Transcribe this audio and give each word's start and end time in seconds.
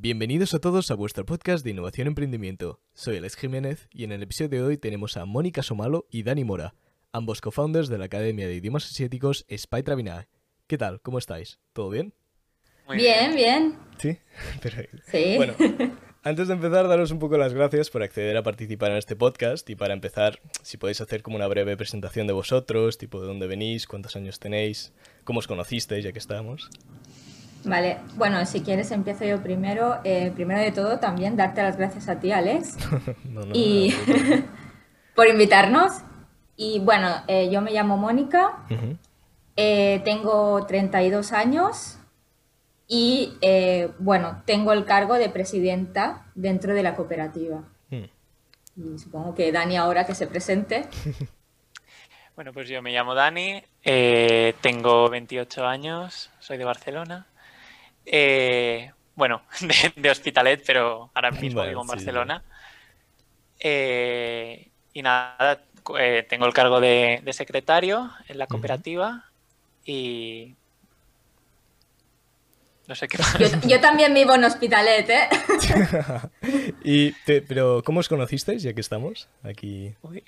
Bienvenidos 0.00 0.54
a 0.54 0.60
todos 0.60 0.92
a 0.92 0.94
vuestro 0.94 1.26
podcast 1.26 1.64
de 1.64 1.72
Innovación 1.72 2.06
y 2.06 2.10
Emprendimiento. 2.10 2.78
Soy 2.94 3.16
Alex 3.16 3.34
Jiménez 3.34 3.88
y 3.90 4.04
en 4.04 4.12
el 4.12 4.22
episodio 4.22 4.48
de 4.50 4.62
hoy 4.62 4.78
tenemos 4.78 5.16
a 5.16 5.24
Mónica 5.24 5.64
Somalo 5.64 6.06
y 6.08 6.22
Dani 6.22 6.44
Mora, 6.44 6.76
ambos 7.10 7.40
co-founders 7.40 7.88
de 7.88 7.98
la 7.98 8.04
Academia 8.04 8.46
de 8.46 8.54
Idiomas 8.54 8.84
Asiáticos 8.86 9.44
Spy 9.50 9.82
Binae. 9.96 10.28
¿Qué 10.68 10.78
tal? 10.78 11.00
¿Cómo 11.00 11.18
estáis? 11.18 11.58
¿Todo 11.72 11.90
bien? 11.90 12.14
Muy 12.86 12.98
bien, 12.98 13.34
bien. 13.34 13.76
Sí, 13.98 14.16
perfecto. 14.62 14.98
Sí. 15.10 15.34
Bueno, 15.36 15.54
antes 16.22 16.46
de 16.46 16.54
empezar, 16.54 16.86
daros 16.86 17.10
un 17.10 17.18
poco 17.18 17.36
las 17.36 17.52
gracias 17.52 17.90
por 17.90 18.04
acceder 18.04 18.36
a 18.36 18.44
participar 18.44 18.92
en 18.92 18.98
este 18.98 19.16
podcast 19.16 19.68
y 19.68 19.74
para 19.74 19.94
empezar, 19.94 20.38
si 20.62 20.76
podéis 20.76 21.00
hacer 21.00 21.22
como 21.22 21.34
una 21.34 21.48
breve 21.48 21.76
presentación 21.76 22.28
de 22.28 22.34
vosotros, 22.34 22.98
tipo 22.98 23.20
de 23.20 23.26
dónde 23.26 23.48
venís, 23.48 23.88
cuántos 23.88 24.14
años 24.14 24.38
tenéis, 24.38 24.92
cómo 25.24 25.40
os 25.40 25.48
conocisteis 25.48 26.04
ya 26.04 26.12
que 26.12 26.20
estamos. 26.20 26.70
Vale, 27.64 27.98
bueno, 28.16 28.44
si 28.46 28.60
quieres 28.62 28.90
empiezo 28.92 29.24
yo 29.24 29.42
primero. 29.42 29.98
Eh, 30.04 30.32
primero 30.34 30.60
de 30.60 30.72
todo, 30.72 30.98
también 30.98 31.36
darte 31.36 31.62
las 31.62 31.76
gracias 31.76 32.08
a 32.08 32.20
ti, 32.20 32.32
Alex, 32.32 32.76
no, 33.24 33.44
no, 33.44 33.54
y 33.54 33.94
no, 34.06 34.44
por 35.14 35.26
invitarnos. 35.28 35.92
Y 36.56 36.80
bueno, 36.80 37.08
eh, 37.28 37.50
yo 37.50 37.60
me 37.60 37.72
llamo 37.72 37.96
Mónica, 37.96 38.64
Ujú. 38.70 38.96
eh, 39.56 40.00
tengo 40.04 40.66
32 40.66 41.32
años 41.32 41.98
y 42.88 43.36
eh, 43.42 43.90
bueno, 43.98 44.42
tengo 44.46 44.72
el 44.72 44.84
cargo 44.84 45.14
de 45.14 45.28
presidenta 45.28 46.26
dentro 46.34 46.74
de 46.74 46.82
la 46.82 46.96
cooperativa. 46.96 47.62
Mm. 47.90 48.04
Y 48.76 48.98
supongo 48.98 49.34
que 49.34 49.52
Dani 49.52 49.76
ahora 49.76 50.06
que 50.06 50.14
se 50.14 50.26
presente. 50.26 50.88
Bueno, 52.34 52.52
pues 52.52 52.68
yo 52.68 52.80
me 52.82 52.92
llamo 52.92 53.16
Dani, 53.16 53.64
eh, 53.82 54.54
tengo 54.60 55.08
28 55.10 55.66
años, 55.66 56.30
soy 56.38 56.56
de 56.56 56.64
Barcelona. 56.64 57.26
Eh, 58.10 58.90
bueno, 59.14 59.42
de, 59.60 59.92
de 59.96 60.10
Hospitalet, 60.10 60.62
pero 60.66 61.10
ahora 61.14 61.30
mismo 61.30 61.58
Vale, 61.60 61.70
vivo 61.70 61.82
en 61.82 61.88
sí. 61.88 61.94
Barcelona. 61.94 62.42
Eh, 63.60 64.68
y 64.92 65.02
nada, 65.02 65.62
eh, 65.98 66.26
tengo 66.28 66.46
el 66.46 66.52
cargo 66.52 66.80
de, 66.80 67.20
de 67.24 67.32
secretario 67.32 68.10
en 68.28 68.38
la 68.38 68.46
cooperativa 68.46 69.24
y... 69.84 70.54
No 72.86 72.94
sé 72.94 73.06
qué 73.06 73.18
más. 73.18 73.38
Yo, 73.38 73.48
yo 73.68 73.80
también 73.82 74.14
vivo 74.14 74.34
en 74.34 74.44
Hospitalet, 74.44 75.10
¿eh? 75.10 75.28
y 76.84 77.12
te- 77.26 77.42
pero, 77.42 77.82
¿cómo 77.84 78.00
os 78.00 78.08
conocisteis 78.08 78.62
ya 78.62 78.72
que 78.72 78.80
estamos 78.80 79.28
aquí? 79.42 79.94
Uy, 80.00 80.24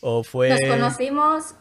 ¿O 0.00 0.24
fue...? 0.24 0.48
Nos 0.50 0.60
conocimos, 0.68 1.54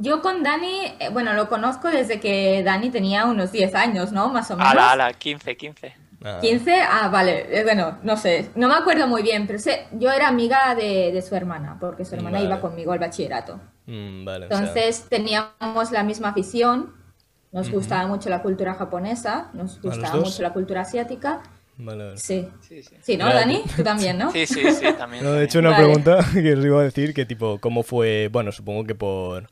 yo 0.00 0.22
con 0.22 0.42
Dani, 0.42 0.80
eh, 1.00 1.08
bueno, 1.12 1.32
lo 1.34 1.48
conozco 1.48 1.88
desde 1.90 2.20
que 2.20 2.62
Dani 2.64 2.90
tenía 2.90 3.26
unos 3.26 3.52
10 3.52 3.74
años, 3.74 4.12
¿no? 4.12 4.28
Más 4.30 4.50
o 4.50 4.56
menos. 4.56 4.72
ala, 4.72 4.92
ala, 4.92 5.12
15, 5.14 5.56
15. 5.56 5.94
Ah, 6.24 6.38
15, 6.40 6.80
ah, 6.80 7.08
vale, 7.08 7.46
eh, 7.60 7.62
bueno, 7.64 7.98
no 8.02 8.16
sé, 8.16 8.50
no 8.54 8.68
me 8.68 8.74
acuerdo 8.74 9.06
muy 9.06 9.22
bien, 9.22 9.46
pero 9.46 9.58
sé, 9.58 9.86
yo 9.92 10.10
era 10.10 10.28
amiga 10.28 10.74
de, 10.74 11.12
de 11.12 11.22
su 11.22 11.34
hermana, 11.36 11.76
porque 11.78 12.04
su 12.04 12.14
hermana 12.14 12.38
Vale. 12.38 12.48
iba 12.48 12.60
conmigo 12.60 12.92
al 12.92 12.98
bachillerato. 12.98 13.60
mm, 13.86 14.24
vale, 14.24 14.46
o 14.46 14.48
sea, 14.48 14.58
Entonces 14.58 15.06
teníamos 15.08 15.90
la 15.92 16.02
misma 16.02 16.30
afición, 16.30 16.94
nos 17.52 17.70
gustaba 17.70 18.06
mucho 18.08 18.28
la 18.30 18.42
cultura 18.42 18.74
japonesa, 18.74 19.50
nos 19.54 19.80
gustaba 19.80 20.16
mucho 20.16 20.42
la 20.42 20.52
cultura 20.52 20.80
asiática. 20.82 21.42
vale, 21.76 22.04
vale. 22.06 22.16
Sí, 22.16 22.48
Sí, 22.60 22.82
sí. 22.82 22.96
sí, 23.02 23.16
¿no, 23.16 23.26
Vale. 23.26 23.40
Dani? 23.40 23.62
Tú 23.76 23.82
también, 23.84 24.18
¿no? 24.18 24.30
Sí, 24.30 24.46
sí, 24.46 24.62
sí, 24.72 24.86
también. 24.98 25.22
No, 25.22 25.32
de 25.32 25.44
hecho, 25.44 25.58
una 25.60 25.70
Vale. 25.70 25.84
pregunta 25.84 26.18
que 26.32 26.54
os 26.54 26.64
iba 26.64 26.80
a 26.80 26.84
decir, 26.84 27.14
que 27.14 27.26
tipo, 27.26 27.60
¿cómo 27.60 27.82
fue? 27.82 28.28
Bueno, 28.32 28.50
supongo 28.52 28.84
que 28.84 28.94
por... 28.94 29.48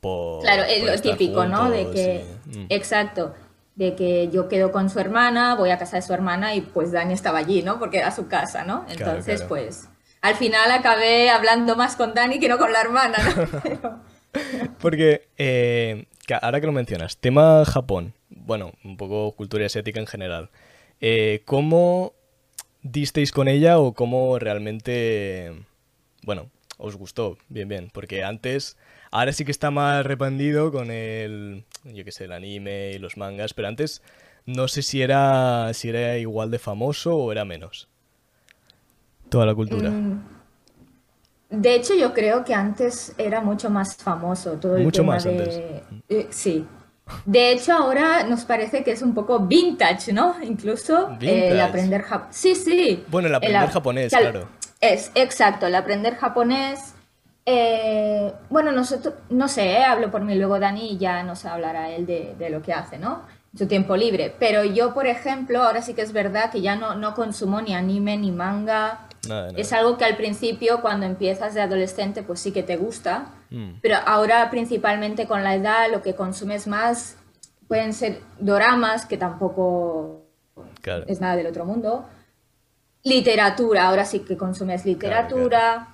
por 0.00 0.42
Claro, 0.42 0.64
es 0.64 0.80
por 0.80 0.90
lo 0.90 1.00
típico, 1.00 1.46
¿no? 1.46 1.70
De 1.70 1.90
que, 1.90 2.24
mm. 2.46 2.66
exacto, 2.68 3.34
de 3.74 3.94
que 3.94 4.28
yo 4.28 4.48
quedo 4.48 4.72
con 4.72 4.90
su 4.90 4.98
hermana, 4.98 5.54
voy 5.54 5.70
a 5.70 5.78
casa 5.78 5.96
de 5.96 6.02
su 6.02 6.12
hermana 6.12 6.54
y 6.54 6.60
pues 6.62 6.92
Dani 6.92 7.14
estaba 7.14 7.38
allí, 7.38 7.62
¿no? 7.62 7.78
Porque 7.78 7.98
era 7.98 8.10
su 8.10 8.28
casa, 8.28 8.64
¿no? 8.64 8.84
Entonces, 8.88 9.36
claro. 9.42 9.48
pues, 9.48 9.88
al 10.20 10.34
final 10.34 10.70
acabé 10.72 11.30
hablando 11.30 11.76
más 11.76 11.96
con 11.96 12.14
Dani 12.14 12.40
que 12.40 12.48
no 12.48 12.58
con 12.58 12.72
la 12.72 12.80
hermana, 12.80 13.18
¿no? 13.18 13.60
Pero- 13.62 14.00
Porque, 14.80 15.28
eh, 15.38 16.06
que 16.26 16.34
ahora 16.40 16.60
que 16.60 16.66
lo 16.66 16.72
mencionas, 16.72 17.16
tema 17.18 17.64
Japón, 17.64 18.14
bueno, 18.28 18.72
un 18.84 18.96
poco 18.96 19.32
cultura 19.32 19.66
asiática 19.66 20.00
en 20.00 20.06
general, 20.06 20.50
eh, 21.00 21.42
¿cómo 21.44 22.12
disteis 22.82 23.32
con 23.32 23.48
ella 23.48 23.78
o 23.78 23.94
cómo 23.94 24.38
realmente, 24.38 25.52
bueno, 26.22 26.50
os 26.76 26.96
gustó? 26.96 27.38
Bien, 27.48 27.68
bien, 27.68 27.90
porque 27.92 28.24
antes, 28.24 28.76
ahora 29.10 29.32
sí 29.32 29.44
que 29.44 29.50
está 29.52 29.70
más 29.70 30.04
repandido 30.06 30.72
con 30.72 30.90
el, 30.90 31.64
yo 31.84 32.04
qué 32.04 32.12
sé, 32.12 32.24
el 32.24 32.32
anime 32.32 32.92
y 32.92 32.98
los 32.98 33.16
mangas, 33.16 33.54
pero 33.54 33.68
antes 33.68 34.02
no 34.46 34.68
sé 34.68 34.82
si 34.82 35.02
era, 35.02 35.72
si 35.74 35.90
era 35.90 36.16
igual 36.18 36.50
de 36.50 36.58
famoso 36.58 37.16
o 37.16 37.32
era 37.32 37.44
menos. 37.44 37.88
Toda 39.28 39.46
la 39.46 39.54
cultura. 39.54 39.90
Mm, 39.90 40.20
De 41.50 41.74
hecho, 41.74 41.94
yo 41.94 42.12
creo 42.12 42.44
que 42.44 42.54
antes 42.54 43.14
era 43.18 43.40
mucho 43.40 43.70
más 43.70 43.96
famoso 43.96 44.52
todo 44.58 44.76
el 44.76 44.84
Mucho 44.84 45.02
tema 45.02 45.14
más 45.14 45.24
de... 45.24 45.30
antes. 45.30 45.62
Eh, 46.08 46.26
sí. 46.30 46.66
De 47.24 47.52
hecho, 47.52 47.72
ahora 47.72 48.24
nos 48.24 48.44
parece 48.44 48.84
que 48.84 48.92
es 48.92 49.00
un 49.02 49.14
poco 49.14 49.40
vintage, 49.40 50.12
¿no? 50.12 50.36
Incluso 50.42 51.18
eh, 51.24 51.52
el 51.52 51.60
Vintage. 51.60 51.62
aprender 51.62 52.02
japonés. 52.02 52.36
Sí, 52.36 52.54
sí. 52.54 53.04
Bueno, 53.08 53.28
el 53.28 53.34
aprender 53.34 53.68
ap- 53.68 53.72
japonés, 53.72 54.16
claro. 54.18 54.48
Es, 54.80 55.10
exacto, 55.14 55.66
el 55.66 55.74
aprender 55.74 56.16
japonés. 56.16 56.94
Eh, 57.50 58.32
bueno, 58.50 58.72
nosotros, 58.72 59.14
no 59.30 59.48
sé, 59.48 59.72
eh, 59.78 59.84
hablo 59.84 60.10
por 60.10 60.20
mí, 60.22 60.34
luego 60.34 60.58
Dani 60.58 60.98
ya 60.98 61.22
nos 61.22 61.46
hablará 61.46 61.88
él 61.90 62.04
de, 62.04 62.34
de 62.38 62.50
lo 62.50 62.60
que 62.60 62.74
hace, 62.74 62.98
¿no? 62.98 63.22
Su 63.56 63.66
tiempo 63.66 63.96
libre. 63.96 64.34
Pero 64.38 64.64
yo, 64.64 64.92
por 64.92 65.06
ejemplo, 65.06 65.62
ahora 65.62 65.80
sí 65.80 65.94
que 65.94 66.02
es 66.02 66.12
verdad 66.12 66.50
que 66.50 66.60
ya 66.60 66.76
no, 66.76 66.94
no 66.94 67.14
consumo 67.14 67.62
ni 67.62 67.74
anime 67.74 68.18
ni 68.18 68.30
manga. 68.32 69.06
Es 69.56 69.72
algo 69.72 69.96
que 69.96 70.04
al 70.04 70.16
principio, 70.16 70.82
cuando 70.82 71.06
empiezas 71.06 71.54
de 71.54 71.62
adolescente, 71.62 72.22
pues 72.22 72.40
sí 72.40 72.52
que 72.52 72.62
te 72.62 72.76
gusta, 72.76 73.26
Mm. 73.50 73.78
pero 73.80 73.96
ahora 74.04 74.50
principalmente 74.50 75.26
con 75.26 75.42
la 75.42 75.54
edad 75.54 75.90
lo 75.90 76.02
que 76.02 76.14
consumes 76.14 76.66
más 76.66 77.16
pueden 77.66 77.94
ser 77.94 78.20
doramas, 78.38 79.06
que 79.06 79.16
tampoco 79.16 80.26
Claro. 80.82 81.04
es 81.06 81.18
nada 81.22 81.34
del 81.36 81.46
otro 81.46 81.64
mundo, 81.64 82.04
literatura, 83.04 83.88
ahora 83.88 84.04
sí 84.04 84.20
que 84.20 84.36
consumes 84.36 84.84
literatura, 84.84 85.88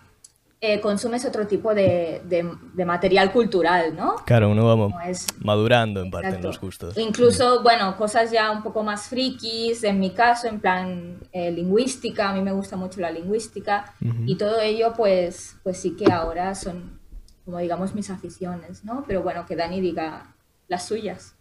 eh, 0.66 0.80
consumes 0.80 1.25
otro 1.25 1.47
tipo 1.47 1.75
de, 1.75 2.22
de- 2.25 2.50
de 2.72 2.84
material 2.84 3.30
cultural, 3.32 3.94
¿no? 3.94 4.16
Claro, 4.25 4.50
uno 4.50 4.64
va 4.91 5.04
es- 5.06 5.26
madurando 5.41 6.00
en 6.00 6.10
parte 6.10 6.28
en 6.36 6.42
los 6.42 6.58
gustos. 6.60 6.97
Incluso, 6.97 7.62
bueno, 7.62 7.97
cosas 7.97 8.30
ya 8.30 8.50
un 8.50 8.62
poco 8.62 8.82
más 8.82 9.08
frikis, 9.08 9.84
en 9.84 10.00
mi 10.00 10.10
caso, 10.10 10.48
en 10.48 10.60
plan 10.60 11.19
eh, 11.32 11.50
lingüística, 11.50 12.30
a 12.30 12.32
mí 12.32 12.41
me 12.41 12.53
gusta 12.53 12.76
mucho 12.76 13.00
la 13.00 13.10
lingüística 13.10 13.92
Ujú. 14.00 14.22
y 14.26 14.36
todo 14.36 14.60
ello, 14.60 14.94
pues, 14.97 15.56
pues 15.62 15.78
sí 15.80 15.97
que 15.97 16.10
ahora 16.10 16.54
son, 16.54 16.98
como 17.44 17.58
digamos, 17.58 17.94
mis 17.94 18.08
aficiones, 18.10 18.84
¿no? 18.84 19.04
Pero 19.06 19.22
bueno, 19.22 19.44
que 19.47 19.56
Dani 19.56 19.80
diga 19.80 20.34
las 20.69 20.86
suyas. 20.86 21.34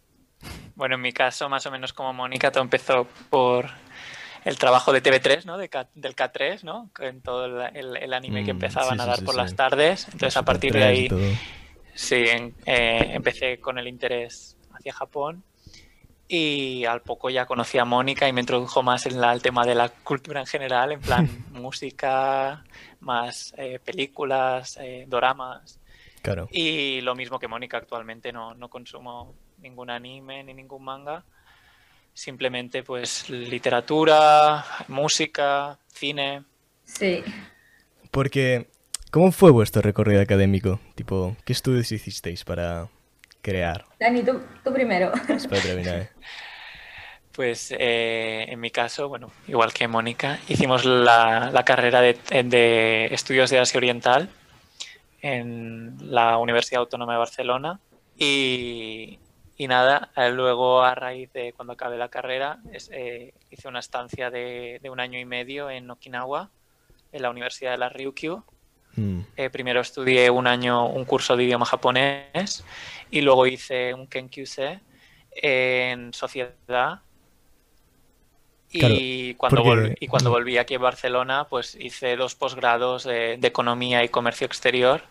Bueno, 0.74 0.96
en 0.96 1.00
mi 1.00 1.12
caso, 1.12 1.48
más 1.48 1.64
o 1.66 1.70
menos 1.70 1.92
como 1.92 2.12
Mónica, 2.12 2.50
todo 2.50 2.62
empezó 2.62 3.06
por 3.30 3.66
el 4.44 4.58
trabajo 4.58 4.92
de 4.92 5.00
TV3, 5.02 5.46
¿no? 5.46 5.56
De 5.58 5.68
K- 5.68 5.88
del 5.94 6.14
K3, 6.14 6.64
¿no? 6.64 6.90
Con 6.94 7.20
todo 7.22 7.46
el, 7.46 7.76
el- 7.76 7.96
el 7.96 8.12
anime 8.12 8.44
que 8.44 8.52
Mm, 8.52 8.56
empezaban 8.56 8.96
sí, 8.98 9.02
a 9.02 9.06
dar 9.06 9.18
sí, 9.18 9.24
por 9.24 9.34
sí. 9.34 9.40
las 9.40 9.54
tardes. 9.56 10.04
Entonces, 10.12 10.36
a 10.36 10.44
partir 10.44 10.72
de 10.72 10.80
3 10.80 10.98
y 10.98 11.00
ahí, 11.00 11.08
sí, 11.94 12.14
en- 12.28 12.54
eh, 12.66 13.08
empecé 13.12 13.58
con 13.58 13.78
el 13.78 13.88
interés 13.88 14.56
hacia 14.72 14.92
Japón. 14.92 15.44
Y 16.26 16.84
al 16.86 17.02
poco 17.02 17.28
ya 17.28 17.44
conocí 17.46 17.76
a 17.78 17.84
Mónica 17.84 18.26
y 18.28 18.32
me 18.32 18.40
introdujo 18.40 18.82
más 18.82 19.04
en 19.06 19.20
la- 19.20 19.32
el 19.32 19.42
tema 19.42 19.64
de 19.66 19.74
la 19.74 19.88
cultura 19.90 20.40
en 20.40 20.46
general, 20.46 20.92
en 20.92 21.00
plan 21.00 21.26
música, 21.50 22.64
más 23.00 23.54
eh, 23.58 23.78
películas, 23.78 24.78
eh, 24.80 25.04
doramas. 25.06 25.80
Claro. 26.22 26.48
Y 26.50 27.00
lo 27.02 27.14
mismo 27.14 27.38
que 27.38 27.48
Mónica, 27.48 27.76
actualmente 27.76 28.32
no, 28.32 28.54
no 28.54 28.68
consumo 28.70 29.34
ningún 29.58 29.90
anime 29.90 30.42
ni 30.44 30.54
ningún 30.54 30.84
manga. 30.84 31.24
Simplemente 32.14 32.82
pues 32.82 33.28
literatura, 33.28 34.64
música, 34.88 35.78
cine. 35.88 36.44
Sí. 36.84 37.22
Porque, 38.10 38.68
¿cómo 39.10 39.32
fue 39.32 39.50
vuestro 39.50 39.82
recorrido 39.82 40.22
académico? 40.22 40.80
Tipo, 40.94 41.36
¿qué 41.44 41.52
estudios 41.52 41.90
hicisteis 41.92 42.44
para 42.44 42.88
crear 43.42 43.84
Dani, 44.00 44.22
tú, 44.22 44.40
tú 44.64 44.72
primero. 44.72 45.12
Binae? 45.76 46.08
Pues 47.32 47.74
eh, 47.76 48.46
en 48.48 48.60
mi 48.60 48.70
caso, 48.70 49.08
bueno, 49.08 49.32
igual 49.48 49.72
que 49.72 49.88
Mónica, 49.88 50.38
hicimos 50.46 50.84
la, 50.84 51.50
la 51.52 51.64
carrera 51.64 52.00
de, 52.00 52.16
de 52.44 53.06
estudios 53.06 53.50
de 53.50 53.58
Asia 53.58 53.78
Oriental 53.78 54.28
en 55.20 55.96
la 55.98 56.38
Universidad 56.38 56.82
Autónoma 56.82 57.14
de 57.14 57.18
Barcelona 57.18 57.80
y, 58.16 59.18
y 59.56 59.68
nada, 59.68 60.10
luego 60.32 60.82
a 60.82 60.94
raíz 60.94 61.32
de 61.32 61.52
cuando 61.52 61.74
acabé 61.74 61.96
la 61.96 62.08
carrera 62.08 62.58
es- 62.72 62.90
eh, 62.92 63.32
hice 63.50 63.68
una 63.68 63.78
estancia 63.80 64.30
de, 64.30 64.78
de 64.82 64.90
un 64.90 65.00
año 65.00 65.18
y 65.18 65.24
medio 65.24 65.70
en 65.70 65.90
Okinawa, 65.90 66.50
en 67.12 67.22
la 67.22 67.30
Universidad 67.30 67.72
de 67.72 67.78
la 67.78 67.88
Ryukyu. 67.88 68.42
Mm, 68.96 69.20
Eh, 69.36 69.50
primero 69.50 69.80
estudié 69.80 70.30
un 70.30 70.46
año 70.46 70.86
un 70.86 71.04
curso 71.04 71.36
de 71.36 71.44
idioma 71.44 71.66
japonés 71.66 72.64
y 73.10 73.20
luego 73.20 73.46
hice 73.46 73.92
un 73.92 74.06
Kenkyuse 74.06 74.80
en 75.32 76.12
sociedad 76.12 77.00
Y, 78.70 79.34
cuando 79.34 79.62
y 80.00 80.06
cuando 80.08 80.30
volví 80.30 80.58
aquí 80.58 80.74
a 80.74 80.78
Barcelona, 80.78 81.46
pues 81.48 81.76
hice 81.76 82.16
dos 82.16 82.34
posgrados 82.34 83.04
de, 83.04 83.34
Economía 83.42 84.02
y 84.02 84.08
Comercio 84.08 84.46
Exterior 84.46 85.02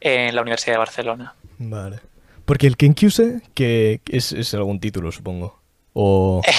en 0.00 0.34
la 0.34 0.42
Universidad 0.42 0.74
de 0.74 0.78
Barcelona. 0.78 1.34
Vale. 1.58 2.00
Porque 2.48 2.66
el 2.66 2.78
Kenkyuse, 2.78 3.42
que 3.52 4.00
es, 4.08 4.32
es 4.32 4.54
algún 4.54 4.80
título, 4.80 5.12
supongo. 5.12 5.60
O... 5.92 6.40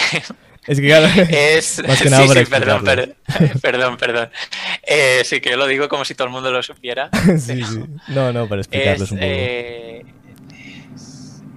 Es 0.68 0.80
que 0.80 0.86
claro, 0.86 1.08
es... 1.30 1.82
Más 1.88 2.00
que 2.00 2.10
nada 2.12 2.28
sí, 2.28 2.30
sí, 2.30 2.46
perdón, 2.46 2.84
perdón, 3.62 3.98
perdón. 3.98 4.30
Eh, 4.84 5.22
sí, 5.24 5.42
que 5.42 5.50
yo 5.50 5.58
lo 5.58 5.66
digo 5.66 5.90
como 5.90 6.06
si 6.06 6.14
todo 6.14 6.28
el 6.28 6.34
mundo 6.34 6.52
lo 6.52 6.62
supiera. 6.62 7.10
sí, 7.40 7.64
sí. 7.64 7.80
No, 8.10 8.32
no, 8.32 8.48
para 8.48 8.62
explicarles 8.62 9.10
un 9.12 9.18
poco. 9.18 9.28
Eh, 9.28 10.06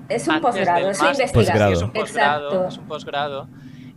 es 0.09 0.29
un 0.29 0.41
posgrado, 0.41 0.91
es 0.91 1.01
una 1.01 1.11
investigación. 1.11 1.73
Es 1.73 1.83
un 1.83 1.93
posgrado, 1.93 2.69
es 2.69 2.79
un 2.79 2.87
posgrado 2.87 3.49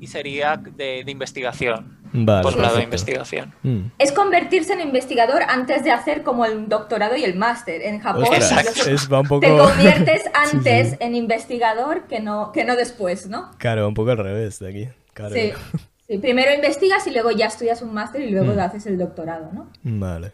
y 0.02 0.08
sería 0.08 0.58
de, 0.58 1.06
investigación. 1.08 2.05
Posgrado 2.44 2.78
de 2.78 2.84
investigación. 2.84 3.54
Mm. 3.64 3.92
Es 3.98 4.12
convertirse 4.12 4.74
en 4.74 4.82
investigador 4.82 5.44
antes 5.44 5.84
de 5.84 5.92
hacer 5.92 6.24
como 6.24 6.46
el 6.46 6.70
doctorado 6.70 7.16
y 7.16 7.24
el 7.24 7.36
máster. 7.36 7.82
En 7.82 8.00
Japón 8.00 8.26
es, 8.32 9.10
un 9.10 9.28
poco... 9.28 9.42
te 9.42 9.50
conviertes 9.58 10.24
antes 10.34 10.96
en 11.00 11.16
investigador 11.16 12.08
que 12.08 12.20
no, 12.20 12.52
que 12.52 12.64
no 12.64 12.76
después, 12.76 13.28
¿no? 13.28 13.52
Claro, 13.58 13.88
un 13.88 13.94
poco 13.94 14.12
al 14.12 14.18
revés 14.18 14.60
de 14.60 14.70
aquí. 14.70 14.90
Sí. 15.32 16.18
primero 16.18 16.54
investigas 16.54 17.08
y 17.08 17.12
luego 17.12 17.32
ya 17.32 17.48
estudias 17.48 17.82
un 17.82 17.94
máster 17.94 18.22
y 18.22 18.32
luego 18.32 18.54
mm. 18.54 18.60
haces 18.60 18.86
el 18.86 18.98
doctorado, 18.98 19.50
¿no? 19.54 19.70
Vale. 19.84 20.32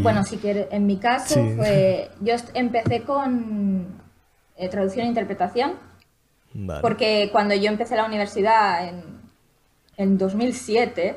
Bueno, 0.00 0.24
si 0.24 0.38
quieres, 0.38 0.66
en 0.70 0.86
mi 0.86 0.96
caso 0.96 1.44
fue, 1.56 2.10
yo 2.20 2.34
empecé 2.54 3.02
con 3.02 3.86
eh, 4.56 4.68
traducción 4.68 5.06
e 5.06 5.08
interpretación, 5.08 5.74
porque 6.80 7.28
cuando 7.32 7.54
yo 7.54 7.68
empecé 7.68 7.96
la 7.96 8.04
universidad 8.04 8.88
en, 8.88 9.21
en 9.96 10.18
2007, 10.18 11.16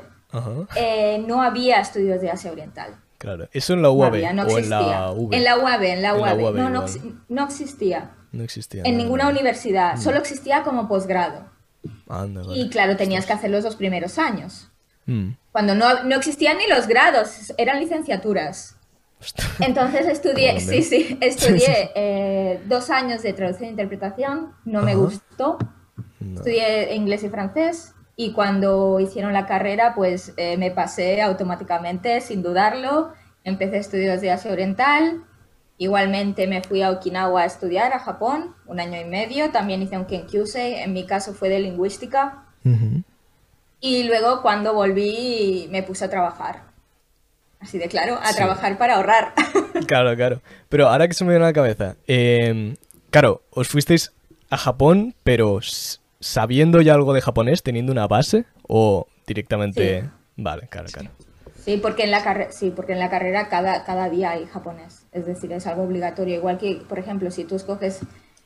eh, 0.76 1.24
no 1.26 1.42
había 1.42 1.80
estudios 1.80 2.20
de 2.20 2.30
Asia 2.30 2.52
Oriental. 2.52 2.96
Claro, 3.18 3.48
eso 3.52 3.72
en 3.72 3.82
la 3.82 3.90
UAB 3.90 4.34
no 4.34 4.42
o 4.42 4.58
en 4.58 4.68
la 4.68 5.10
UAB. 5.12 5.32
En 5.32 5.44
la 5.44 5.58
UAB, 5.58 5.82
en 5.82 6.02
la 6.02 6.14
UAB. 6.14 6.54
no, 6.54 6.84
no, 7.28 7.44
existía. 7.44 8.10
No 8.32 8.42
existía. 8.42 8.82
En 8.84 8.96
ninguna 8.96 9.28
universidad, 9.28 9.96
mm. 9.96 10.00
solo 10.00 10.18
existía 10.18 10.62
como 10.62 10.86
posgrado. 10.86 11.46
Y 12.54 12.68
claro, 12.68 12.96
tenías 12.96 13.26
que 13.26 13.32
hacer 13.32 13.50
los 13.50 13.64
dos 13.64 13.76
primeros 13.76 14.18
años. 14.18 14.70
Mm. 15.06 15.30
Cuando 15.52 15.74
no, 15.74 16.16
existían 16.16 16.58
ni 16.58 16.66
los 16.66 16.86
grados, 16.86 17.54
eran 17.56 17.80
licenciaturas. 17.80 18.76
Entonces 19.60 20.06
estudié, 20.06 20.60
sí, 20.60 20.82
sí, 20.82 21.16
estudié 21.22 21.90
eh, 21.94 22.60
dos 22.66 22.90
años 22.90 23.22
de 23.22 23.32
traducción 23.32 23.68
e 23.68 23.70
interpretación, 23.70 24.52
no 24.66 24.82
me 24.82 24.94
gustó. 24.94 25.56
Estudié 26.20 26.94
inglés 26.94 27.22
y 27.22 27.30
francés 27.30 27.94
y 28.16 28.32
cuando 28.32 28.98
hicieron 28.98 29.34
la 29.34 29.46
carrera, 29.46 29.94
pues 29.94 30.32
eh, 30.38 30.56
me 30.56 30.70
pasé 30.70 31.20
automáticamente, 31.20 32.22
sin 32.22 32.42
dudarlo. 32.42 33.12
Empecé 33.44 33.76
estudios 33.76 34.22
de 34.22 34.30
Asia 34.32 34.50
Oriental. 34.50 35.22
Igualmente 35.76 36.46
me 36.46 36.62
fui 36.62 36.80
a 36.80 36.90
Okinawa 36.90 37.42
a 37.42 37.44
estudiar, 37.44 37.92
a 37.92 37.98
Japón, 37.98 38.54
un 38.64 38.80
año 38.80 38.98
y 38.98 39.04
medio. 39.04 39.50
También 39.50 39.82
hice 39.82 39.98
un 39.98 40.06
Kenkyusei, 40.06 40.76
en 40.76 40.94
mi 40.94 41.04
caso 41.04 41.34
fue 41.34 41.50
de 41.50 41.60
lingüística. 41.60 42.44
Y 43.80 44.04
luego 44.04 44.40
cuando 44.40 44.72
volví 44.72 45.68
me 45.70 45.82
puse 45.82 46.06
a 46.06 46.10
trabajar. 46.10 46.62
Así 47.60 47.78
de 47.78 47.88
claro, 47.88 48.18
a 48.22 48.32
trabajar 48.32 48.78
para 48.78 48.96
ahorrar. 48.96 49.34
Claro, 49.86 50.16
claro. 50.16 50.40
Pero 50.70 50.88
ahora 50.88 51.06
que 51.06 51.12
se 51.14 51.22
me 51.22 51.30
viene 51.30 51.44
a 51.44 51.48
la 51.48 51.52
cabeza, 51.52 51.96
em, 52.06 52.76
claro, 53.10 53.42
os 53.50 53.68
fuisteis 53.68 54.10
a 54.48 54.56
Japón, 54.56 55.14
pero 55.22 55.60
sabiendo 56.26 56.80
ya 56.80 56.94
algo 56.94 57.12
de 57.12 57.20
japonés, 57.20 57.62
teniendo 57.62 57.92
una 57.92 58.06
base 58.06 58.44
o 58.66 59.06
directamente... 59.26 60.08
Vale, 60.36 60.68
claro, 60.68 60.88
claro. 60.92 61.10
Sí, 61.64 61.78
porque 61.78 62.04
en 62.04 62.10
la, 62.10 62.22
carrera 62.22 62.52
sí, 62.52 62.70
porque 62.70 62.92
en 62.92 62.98
la 62.98 63.10
carrera 63.10 63.48
cada, 63.48 63.84
cada 63.84 64.10
día 64.10 64.32
hay 64.32 64.46
japonés. 64.46 65.06
Es 65.12 65.26
decir, 65.26 65.50
es 65.52 65.66
algo 65.66 65.82
obligatorio. 65.82 66.36
Igual 66.36 66.58
que, 66.58 66.82
por 66.88 66.98
ejemplo, 66.98 67.30
si 67.30 67.44
tú 67.44 67.56
escoges 67.56 68.00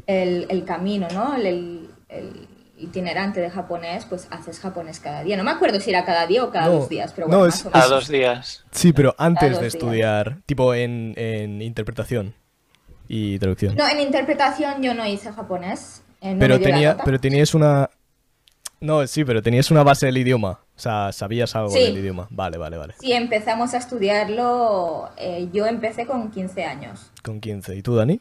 el, 0.06 0.46
el 0.48 0.64
camino, 0.64 1.08
¿no? 1.12 1.34
el, 1.34 1.90
el 2.08 2.48
itinerante 2.80 3.40
de 3.40 3.50
japonés, 3.50 4.06
pues 4.06 4.26
haces 4.30 4.58
japonés 4.58 5.00
cada 5.00 5.22
día. 5.22 5.36
No 5.36 5.44
me 5.44 5.50
acuerdo 5.50 5.80
si 5.80 5.90
era 5.90 6.04
cada 6.04 6.26
día 6.26 6.44
o 6.44 6.50
cada 6.50 6.68
dos 6.68 6.88
días, 6.88 7.12
pero 7.14 7.28
bueno, 7.28 7.46
no, 7.46 7.70
Cada 7.70 7.88
dos 7.88 8.08
días. 8.08 8.64
Sí, 8.70 8.92
pero 8.92 9.14
antes 9.18 9.60
de 9.60 9.66
estudiar, 9.66 10.38
tipo 10.46 10.74
en, 10.74 11.14
interpretación 11.60 12.34
y 13.08 13.38
traducción. 13.38 13.76
No, 13.76 13.88
en 13.88 14.00
interpretación 14.00 14.82
yo 14.82 14.94
no 14.94 15.06
hice 15.06 15.32
japonés. 15.32 16.02
Pero, 16.20 16.60
tenía, 16.60 16.96
pero 17.04 17.18
tenías 17.18 17.54
una... 17.54 17.90
No, 18.80 19.06
sí, 19.06 19.24
pero 19.24 19.42
tenías 19.42 19.70
una 19.70 19.82
base 19.82 20.06
del 20.06 20.16
idioma. 20.18 20.60
O 20.74 20.80
sea, 20.80 21.12
sabías 21.12 21.54
algo 21.54 21.72
del 21.72 21.98
idioma. 21.98 22.26
Vale, 22.30 22.56
vale, 22.56 22.78
vale. 22.78 22.94
Sí, 22.98 23.12
empezamos 23.12 23.74
a 23.74 23.78
estudiarlo. 23.78 25.10
Eh, 25.18 25.48
yo 25.52 25.66
empecé 25.66 26.06
con 26.06 26.30
15 26.30 26.64
años. 26.64 27.10
Con 27.22 27.40
15. 27.40 27.76
¿Y 27.76 27.82
tú, 27.82 27.94
Dani? 27.94 28.20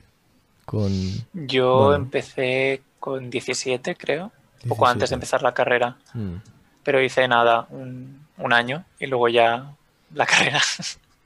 Con... 0.65 0.91
Yo 1.33 1.95
empecé 1.95 2.81
con 2.99 3.29
17, 3.29 3.95
creo 3.95 4.31
poco 4.67 4.87
antes 4.87 5.09
de 5.09 5.15
empezar 5.15 5.41
la 5.41 5.53
carrera. 5.53 5.97
Mm. 6.13 6.35
Pero 6.83 7.01
hice 7.01 7.27
nada, 7.27 7.67
un, 7.69 8.27
año 8.51 8.85
y 8.99 9.05
luego 9.05 9.27
ya 9.29 9.73
la 10.13 10.25
carrera. 10.25 10.59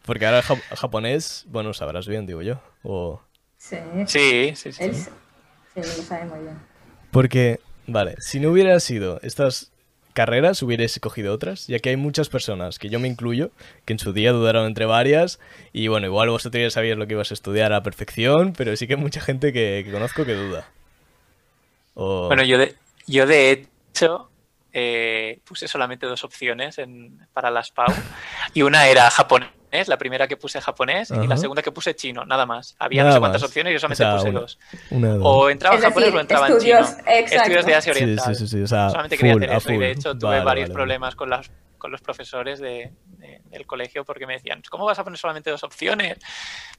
Porque 0.06 0.26
ahora 0.26 0.40
el 0.40 0.78
japonés, 0.78 1.46
bueno, 1.48 1.74
sabrás 1.74 2.08
bien, 2.08 2.26
digo 2.26 2.42
yo. 2.42 2.60
O... 2.84 3.22
Sí. 3.58 3.78
Sí, 4.08 4.54
sí, 4.56 4.74
sí. 4.74 4.94
sí, 4.94 5.10
lo 5.76 5.84
sabe 5.84 6.26
muy 6.26 6.40
bien. 6.40 6.58
Porque, 7.12 7.60
vale, 7.88 8.16
si 8.20 8.40
no 8.40 8.50
hubiera 8.52 8.80
sido 8.80 9.20
estas 9.22 9.72
carreras, 10.14 10.62
hubierais 10.62 11.00
cogido 11.00 11.34
otras, 11.34 11.68
ya 11.68 11.80
que 11.80 11.90
hay 11.90 11.98
muchas 11.98 12.30
personas, 12.30 12.80
que 12.80 12.90
yo 12.90 13.00
me 13.00 13.08
incluyo, 13.08 13.52
que 13.86 13.94
en 13.94 14.00
su 14.00 14.14
día 14.14 14.32
dudaron 14.32 14.68
entre 14.68 14.86
varias, 14.86 15.40
y 15.74 15.88
bueno, 15.88 16.08
igual 16.08 16.30
vosotros 16.30 16.62
ya 16.62 16.70
sabíais 16.70 16.98
lo 16.98 17.08
que 17.08 17.14
ibas 17.14 17.32
a 17.32 17.34
estudiar 17.34 17.74
a 17.74 17.84
perfección, 17.84 18.54
pero 18.56 18.76
sí 18.76 18.88
que 18.88 18.94
hay 18.94 19.00
mucha 19.00 19.22
gente 19.22 19.52
que, 19.52 19.88
conozco 19.92 20.26
que 20.26 20.36
duda. 20.36 20.70
Bueno, 21.96 22.44
yo 22.44 22.58
de, 22.58 22.76
yo 23.06 23.26
de 23.28 23.52
hecho 23.52 24.30
eh, 24.76 25.40
puse 25.44 25.68
solamente 25.68 26.08
dos 26.08 26.24
opciones 26.24 26.82
para 27.32 27.52
las 27.52 27.70
PAU 27.70 27.94
y 28.56 28.64
una 28.64 28.88
era 28.88 29.08
japonés, 29.12 29.88
la 29.88 29.98
primera 30.00 30.28
que 30.28 30.36
puse 30.36 30.60
japonés 30.60 31.12
y 31.12 31.28
la 31.28 31.38
segunda 31.38 31.62
que 31.62 31.72
puse 31.72 31.96
chino, 31.96 32.26
nada 32.26 32.48
más. 32.48 32.76
Había 32.80 33.04
no 33.04 33.14
sé 33.14 33.20
cuántas 33.20 33.44
opciones 33.44 33.72
y 33.72 33.74
yo 33.76 33.80
solamente 33.80 34.18
puse 34.18 34.32
dos. 34.32 34.60
o 35.22 35.50
entraba 35.52 35.76
en 35.76 35.82
japonés 35.84 36.14
o 36.14 36.20
entraba 36.20 36.48
en 36.48 36.58
chino. 36.58 36.80
Estudios 37.06 37.66
de 37.66 37.76
Asia 37.76 37.92
Oriental. 37.92 38.36
Sí, 38.36 38.48
sí, 38.48 38.66
sí, 38.66 38.68
solamente 38.68 39.16
quería 39.16 39.34
hacer 39.36 39.52
eso 39.52 39.74
y 39.74 39.78
de 39.78 39.92
hecho 39.92 40.18
tuve 40.18 40.44
varios 40.44 40.72
problemas 40.72 41.16
con 41.16 41.30
las 41.30 41.52
con 41.78 41.92
los 41.92 42.00
profesores 42.00 42.62
de, 42.62 42.94
del 43.52 43.68
colegio 43.68 44.06
porque 44.06 44.26
me 44.26 44.36
decían, 44.36 44.62
¿cómo 44.70 44.86
vas 44.86 44.98
a 45.00 45.04
poner 45.04 45.20
solamente 45.20 45.50
dos 45.52 45.66
opciones? 45.66 46.18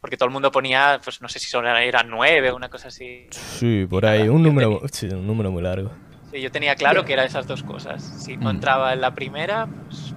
Porque 0.00 0.16
todo 0.16 0.26
el 0.26 0.32
mundo 0.32 0.50
ponía, 0.50 0.98
pues 1.04 1.20
no 1.20 1.28
sé 1.28 1.38
si 1.38 1.54
eran 1.54 2.08
nueve 2.08 2.50
o 2.50 2.56
una 2.56 2.70
cosa 2.70 2.88
así. 2.88 3.26
Sí, 3.30 3.86
por 3.88 4.06
ahí, 4.06 4.30
un 4.30 4.42
número, 4.42 4.80
sí, 4.90 5.06
un 5.08 5.26
número 5.26 5.50
muy 5.50 5.62
largo 5.62 5.92
yo 6.40 6.50
tenía 6.50 6.74
claro 6.76 7.04
que 7.04 7.12
eran 7.12 7.26
esas 7.26 7.46
dos 7.46 7.62
cosas. 7.62 8.02
Si 8.02 8.36
no 8.36 8.46
mm. 8.46 8.56
entraba 8.56 8.92
en 8.92 9.00
la 9.00 9.14
primera, 9.14 9.66
pues 9.66 10.14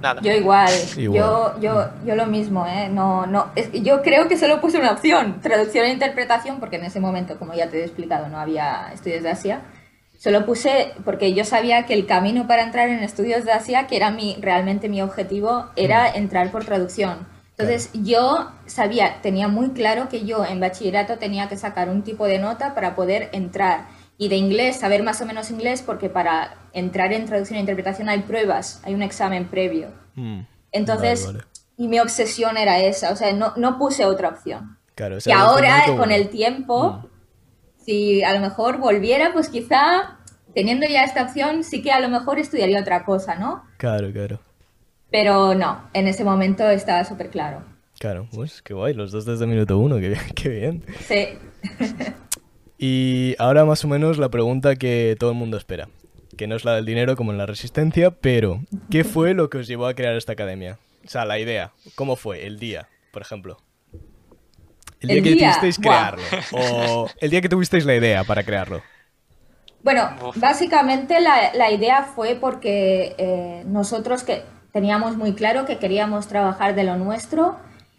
nada. 0.00 0.20
Yo 0.22 0.32
igual, 0.32 0.70
Yo, 0.96 1.60
yo, 1.60 1.90
yo 2.04 2.14
lo 2.14 2.26
mismo, 2.26 2.66
¿eh? 2.66 2.88
No, 2.88 3.26
no, 3.26 3.50
yo 3.72 4.02
creo 4.02 4.28
que 4.28 4.36
solo 4.36 4.60
puse 4.60 4.78
una 4.78 4.92
opción, 4.92 5.40
traducción 5.40 5.86
e 5.86 5.92
interpretación, 5.92 6.58
porque 6.58 6.76
en 6.76 6.84
ese 6.84 7.00
momento, 7.00 7.38
como 7.38 7.54
ya 7.54 7.68
te 7.68 7.80
he 7.80 7.84
explicado, 7.84 8.28
no 8.28 8.38
había 8.38 8.90
estudios 8.92 9.22
de 9.22 9.30
Asia. 9.30 9.60
Solo 10.18 10.44
puse 10.44 10.92
porque 11.04 11.32
yo 11.32 11.44
sabía 11.44 11.86
que 11.86 11.94
el 11.94 12.06
camino 12.06 12.46
para 12.46 12.62
entrar 12.62 12.88
en 12.90 13.02
estudios 13.02 13.44
de 13.44 13.52
Asia, 13.52 13.86
que 13.86 13.96
era 13.96 14.10
mi, 14.10 14.36
realmente 14.40 14.88
mi 14.88 15.00
objetivo, 15.00 15.66
era 15.76 16.10
mm. 16.10 16.16
entrar 16.16 16.50
por 16.50 16.64
traducción. 16.64 17.26
Entonces 17.56 17.90
yo 17.92 18.50
sabía, 18.64 19.20
tenía 19.20 19.46
muy 19.46 19.70
claro 19.70 20.08
que 20.08 20.24
yo 20.24 20.46
en 20.46 20.60
bachillerato 20.60 21.18
tenía 21.18 21.48
que 21.50 21.58
sacar 21.58 21.90
un 21.90 22.02
tipo 22.02 22.24
de 22.24 22.38
nota 22.38 22.74
para 22.74 22.94
poder 22.94 23.28
entrar 23.32 23.84
y 24.20 24.28
de 24.28 24.36
inglés, 24.36 24.76
saber 24.76 25.02
más 25.02 25.22
o 25.22 25.26
menos 25.26 25.50
inglés, 25.50 25.80
porque 25.80 26.10
para 26.10 26.58
entrar 26.74 27.10
en 27.14 27.24
traducción 27.24 27.56
e 27.56 27.60
interpretación 27.60 28.10
hay 28.10 28.20
pruebas, 28.20 28.82
hay 28.84 28.92
un 28.92 29.00
examen 29.00 29.48
previo. 29.48 29.88
Mm. 30.14 30.40
Entonces, 30.72 31.26
y 31.78 31.88
mi 31.88 32.00
obsesión 32.00 32.58
era 32.58 32.80
esa, 32.80 33.12
o 33.12 33.16
sea, 33.16 33.32
no, 33.32 33.54
no 33.56 33.78
puse 33.78 34.04
otra 34.04 34.28
opción. 34.28 34.76
Claro, 34.94 35.16
y 35.24 35.30
ahora, 35.30 35.84
con 35.96 36.10
el 36.10 36.28
tiempo, 36.28 37.00
mm. 37.02 37.06
si 37.82 38.22
a 38.22 38.34
lo 38.34 38.40
mejor 38.40 38.76
volviera, 38.76 39.32
pues 39.32 39.48
quizá, 39.48 40.18
teniendo 40.54 40.86
ya 40.86 41.02
esta 41.02 41.22
opción, 41.22 41.64
sí 41.64 41.80
que 41.80 41.90
a 41.90 41.98
lo 41.98 42.10
mejor 42.10 42.38
estudiaría 42.38 42.78
otra 42.78 43.06
cosa, 43.06 43.36
¿no? 43.36 43.64
Claro, 43.78 44.12
claro. 44.12 44.38
Pero 45.10 45.54
no, 45.54 45.88
en 45.94 46.08
ese 46.08 46.24
momento 46.24 46.68
estaba 46.68 47.06
súper 47.06 47.30
claro. 47.30 47.64
Claro, 47.98 48.28
pues 48.34 48.60
qué 48.60 48.74
guay, 48.74 48.92
los 48.92 49.12
dos 49.12 49.24
desde 49.24 49.46
minuto 49.46 49.78
uno, 49.78 49.96
qué 49.96 50.08
bien. 50.08 50.20
Qué 50.34 50.48
bien. 50.50 50.84
Sí. 51.08 51.38
Y 52.82 53.36
ahora 53.38 53.66
más 53.66 53.84
o 53.84 53.88
menos 53.88 54.16
la 54.16 54.30
pregunta 54.30 54.74
que 54.74 55.14
todo 55.20 55.32
el 55.32 55.36
mundo 55.36 55.58
espera, 55.58 55.90
que 56.38 56.46
no 56.46 56.56
es 56.56 56.64
la 56.64 56.76
del 56.76 56.86
dinero 56.86 57.14
como 57.14 57.30
en 57.30 57.36
la 57.36 57.44
resistencia, 57.44 58.10
pero 58.10 58.62
¿qué 58.90 59.04
fue 59.04 59.34
lo 59.34 59.50
que 59.50 59.58
os 59.58 59.66
llevó 59.66 59.86
a 59.86 59.92
crear 59.92 60.14
esta 60.14 60.32
academia? 60.32 60.78
O 61.04 61.08
sea, 61.10 61.26
la 61.26 61.38
idea, 61.38 61.72
¿cómo 61.94 62.16
fue? 62.16 62.46
El 62.46 62.58
día, 62.58 62.88
por 63.12 63.20
ejemplo. 63.20 63.58
El 64.98 65.10
día 65.10 65.22
que 65.22 65.36
tuvisteis 65.36 65.78
crearlo. 65.78 66.22
O 66.52 67.06
el 67.20 67.30
día 67.30 67.42
que 67.42 67.50
tuvisteis 67.50 67.84
la 67.84 67.96
idea 67.96 68.24
para 68.24 68.44
crearlo. 68.44 68.80
Bueno, 69.82 70.08
básicamente 70.36 71.20
la, 71.20 71.52
la 71.52 71.70
idea 71.70 72.04
fue 72.04 72.34
porque 72.34 73.14
eh, 73.18 73.62
nosotros 73.66 74.22
que 74.22 74.42
teníamos 74.72 75.18
muy 75.18 75.34
claro 75.34 75.66
que 75.66 75.76
queríamos 75.76 76.28
trabajar 76.28 76.74
de 76.74 76.84
lo 76.84 76.96
nuestro 76.96 77.58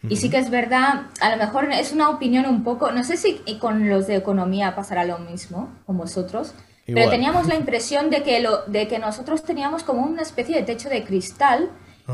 y 0.10 0.15
sí 0.17 0.29
que 0.29 0.38
es 0.38 0.50
verdad, 0.50 1.03
a 1.20 1.29
lo 1.29 1.38
mejor 1.38 1.72
es 1.72 1.91
una 1.91 2.10
opinión 2.10 2.46
un 2.46 2.63
poco, 2.63 2.91
no 2.91 3.03
sé 3.03 3.17
si 3.17 3.41
con 3.60 3.89
los 3.89 4.08
de 4.08 4.15
economía 4.15 4.75
pasará 4.75 5.05
lo 5.05 5.20
mismo 5.20 5.70
con 5.86 5.98
vosotros, 5.98 6.53
pero 6.86 7.10
teníamos 7.10 7.48
la 7.48 7.55
impresión 7.55 8.10
de 8.10 8.24
que, 8.24 8.39
lo, 8.41 8.63
de 8.65 8.88
que 8.88 9.00
nosotros 9.00 9.43
teníamos 9.43 9.84
como 9.84 10.01
una 10.01 10.24
especie 10.24 10.55
de 10.55 10.63
techo 10.63 10.89
de 10.89 11.03
cristal 11.03 11.70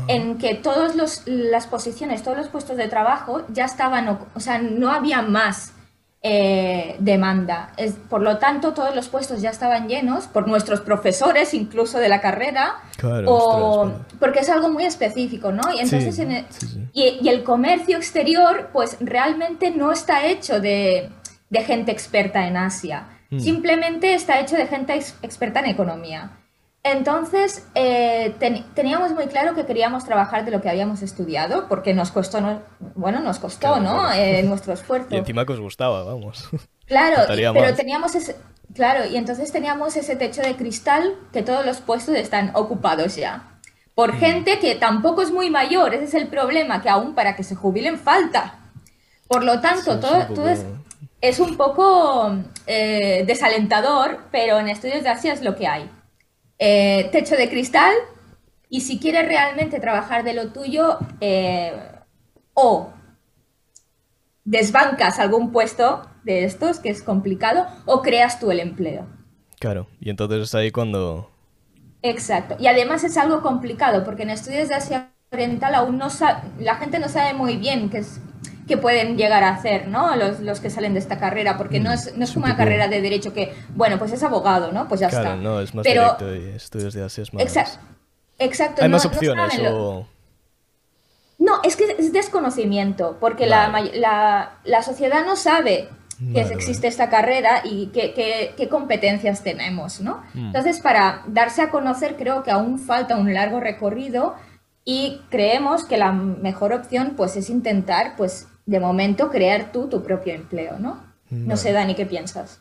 en 0.06 0.38
que 0.38 0.54
todas 0.54 0.94
las 1.26 1.66
posiciones, 1.66 2.22
todos 2.22 2.36
los 2.36 2.48
puestos 2.48 2.76
de 2.76 2.88
trabajo 2.88 3.44
ya 3.48 3.64
estaban, 3.64 4.08
o 4.34 4.40
sea, 4.40 4.58
no 4.58 4.92
había 4.92 5.22
más 5.22 5.72
eh, 6.22 6.96
demanda. 6.98 7.72
Es, 7.76 7.92
por 7.94 8.20
lo 8.22 8.38
tanto, 8.38 8.74
todos 8.74 8.94
los 8.94 9.08
puestos 9.08 9.40
ya 9.40 9.50
estaban 9.50 9.88
llenos 9.88 10.26
por 10.26 10.48
nuestros 10.48 10.80
profesores, 10.80 11.54
incluso 11.54 11.98
de 11.98 12.08
la 12.08 12.20
carrera, 12.20 12.76
Claro, 12.96 13.30
o, 13.32 13.80
ostras, 13.82 14.02
porque 14.18 14.40
es 14.40 14.48
algo 14.48 14.68
muy 14.68 14.84
específico, 14.84 15.52
¿no? 15.52 15.62
Y 15.72 15.78
entonces 15.80 16.16
Sí, 16.16 16.22
en 16.22 16.32
el- 16.32 16.46
sí, 16.50 16.66
sí. 16.66 16.84
Y, 16.92 17.18
y 17.22 17.28
el 17.28 17.44
comercio 17.44 17.96
exterior, 17.96 18.70
pues 18.72 18.96
realmente 19.00 19.70
no 19.70 19.92
está 19.92 20.26
hecho 20.26 20.60
de, 20.60 21.08
de 21.50 21.64
gente 21.64 21.92
experta 21.92 22.46
en 22.48 22.56
Asia. 22.56 23.04
Mm. 23.30 23.38
Simplemente 23.40 24.14
está 24.14 24.40
hecho 24.40 24.56
de 24.56 24.66
gente 24.66 24.94
ex- 24.94 25.14
experta 25.22 25.60
en 25.60 25.66
economía. 25.66 26.30
Entonces, 26.84 27.66
eh, 27.74 28.34
ten- 28.38 28.64
teníamos 28.74 29.12
muy 29.12 29.26
claro 29.26 29.54
que 29.54 29.66
queríamos 29.66 30.04
trabajar 30.04 30.44
de 30.44 30.50
lo 30.52 30.62
que 30.62 30.70
habíamos 30.70 31.02
estudiado, 31.02 31.68
porque 31.68 31.92
nos 31.92 32.10
costó, 32.12 32.40
no- 32.40 32.62
bueno, 32.94 33.20
nos 33.20 33.38
costó, 33.38 33.74
Claro, 33.74 33.80
¿no? 33.82 34.00
claro. 34.00 34.14
Eh, 34.14 34.42
nuestro 34.44 34.72
esfuerzo. 34.72 35.08
Y 35.14 35.16
encima 35.18 35.44
que 35.44 35.52
os 35.52 35.60
gustaba, 35.60 36.04
vamos. 36.04 36.48
Claro, 36.86 37.22
y- 37.34 37.52
pero 37.52 37.74
teníamos 37.74 38.14
ese, 38.14 38.34
claro, 38.74 39.04
y 39.04 39.16
entonces 39.18 39.52
teníamos 39.52 39.94
ese 39.96 40.16
techo 40.16 40.40
de 40.40 40.56
cristal 40.56 41.16
que 41.34 41.42
todos 41.42 41.66
los 41.66 41.80
puestos 41.82 42.14
están 42.14 42.52
ocupados 42.54 43.16
ya. 43.16 43.58
Por 43.94 44.14
Mm. 44.14 44.18
gente 44.18 44.58
que 44.58 44.74
tampoco 44.74 45.20
es 45.20 45.30
muy 45.30 45.50
mayor, 45.50 45.92
ese 45.92 46.04
es 46.04 46.14
el 46.14 46.28
problema, 46.28 46.80
que 46.80 46.88
aún 46.88 47.14
para 47.14 47.36
que 47.36 47.42
se 47.42 47.54
jubilen 47.56 47.98
falta. 47.98 48.54
Por 49.26 49.44
lo 49.44 49.60
tanto, 49.60 49.94
Sí, 49.94 50.00
todo, 50.00 50.46
es 51.20 51.40
un 51.40 51.56
poco 51.58 52.32
eh, 52.66 53.24
desalentador, 53.26 54.20
pero 54.30 54.58
en 54.58 54.68
estudios 54.68 55.02
de 55.02 55.10
Asia 55.10 55.34
es 55.34 55.42
lo 55.42 55.56
que 55.56 55.66
hay. 55.66 55.90
Eh, 56.58 57.08
techo 57.12 57.36
de 57.36 57.48
cristal, 57.48 57.94
y 58.68 58.80
si 58.82 58.98
quieres 58.98 59.26
realmente 59.26 59.80
trabajar 59.80 60.24
de 60.24 60.34
lo 60.34 60.52
tuyo, 60.52 60.98
eh, 61.20 61.72
o 62.54 62.92
desbancas 64.44 65.18
algún 65.18 65.52
puesto 65.52 66.08
de 66.24 66.44
estos, 66.44 66.80
que 66.80 66.90
es 66.90 67.02
complicado, 67.02 67.66
o 67.86 68.02
creas 68.02 68.40
tú 68.40 68.50
el 68.50 68.60
empleo. 68.60 69.06
Claro, 69.58 69.88
y 70.00 70.10
entonces 70.10 70.42
es 70.42 70.54
ahí 70.54 70.70
cuando... 70.70 71.30
Exacto. 72.02 72.56
Y 72.58 72.66
además 72.66 73.04
es 73.04 73.16
algo 73.16 73.42
complicado, 73.42 74.04
porque 74.04 74.22
en 74.22 74.30
estudios 74.30 74.68
de 74.68 74.74
Asia 74.74 75.12
Oriental 75.30 75.74
aún 75.74 75.98
no 75.98 76.08
la 76.58 76.76
gente 76.76 76.98
no 76.98 77.08
sabe 77.08 77.34
muy 77.34 77.56
bien 77.56 77.90
qué, 77.90 77.98
es, 77.98 78.20
qué 78.68 78.76
pueden 78.76 79.16
llegar 79.16 79.42
a 79.42 79.48
hacer, 79.48 79.88
¿no? 79.88 80.14
Los, 80.14 80.38
los 80.40 80.60
que 80.60 80.70
salen 80.70 80.92
de 80.92 81.00
esta 81.00 81.18
carrera, 81.18 81.56
porque 81.56 81.80
no 81.80 81.90
es, 81.90 82.16
no 82.16 82.22
es 82.22 82.36
una 82.36 82.56
carrera 82.56 82.86
de 82.86 83.00
derecho 83.00 83.32
que, 83.32 83.52
bueno, 83.74 83.98
pues 83.98 84.12
es 84.12 84.22
abogado, 84.22 84.70
¿no? 84.70 84.86
Pues 84.86 85.00
ya 85.00 85.08
Claro, 85.08 85.30
está. 85.30 85.36
no, 85.42 85.60
es 85.60 85.74
más 85.74 85.82
Pero- 85.84 86.02
directo 86.18 86.34
y 86.36 86.48
estudios 86.54 86.94
de 86.94 87.02
Asia 87.02 87.22
es 87.22 87.32
más... 87.34 87.42
Exacto. 87.42 87.78
Exacto. 88.38 88.82
Hay 88.82 88.88
no- 88.88 88.96
más 88.96 89.04
no 89.04 89.10
opciones 89.10 89.58
lo- 89.58 89.76
o... 89.98 90.06
No, 91.40 91.60
es 91.62 91.76
que 91.76 91.84
es 91.98 92.12
desconocimiento, 92.12 93.16
porque 93.20 93.46
la, 93.46 93.68
Vale. 93.68 93.98
la, 93.98 94.58
la 94.64 94.82
sociedad 94.82 95.24
no 95.24 95.36
sabe 95.36 95.88
que 96.18 96.42
Vale, 96.42 96.54
existe 96.54 96.88
esta 96.88 97.08
carrera 97.10 97.62
y 97.64 97.86
qué 97.88 98.68
competencias 98.68 99.44
tenemos, 99.44 100.00
¿no? 100.00 100.24
Mm. 100.34 100.46
Entonces, 100.46 100.80
para 100.80 101.22
darse 101.28 101.62
a 101.62 101.70
conocer, 101.70 102.16
creo 102.16 102.42
que 102.42 102.50
aún 102.50 102.80
falta 102.80 103.16
un 103.16 103.32
largo 103.32 103.60
recorrido 103.60 104.34
y 104.84 105.20
creemos 105.30 105.84
que 105.84 105.96
la 105.96 106.10
mejor 106.10 106.72
opción, 106.72 107.14
pues, 107.16 107.36
es 107.36 107.50
intentar, 107.50 108.16
pues, 108.16 108.48
de 108.68 108.80
momento, 108.80 109.30
crear 109.30 109.72
tú 109.72 109.88
tu 109.88 110.02
propio 110.02 110.34
empleo, 110.34 110.78
¿no? 110.78 111.02
No 111.30 111.56
sé, 111.56 111.72
Vale. 111.72 111.80
Dani, 111.80 111.94
¿qué 111.94 112.04
piensas? 112.04 112.60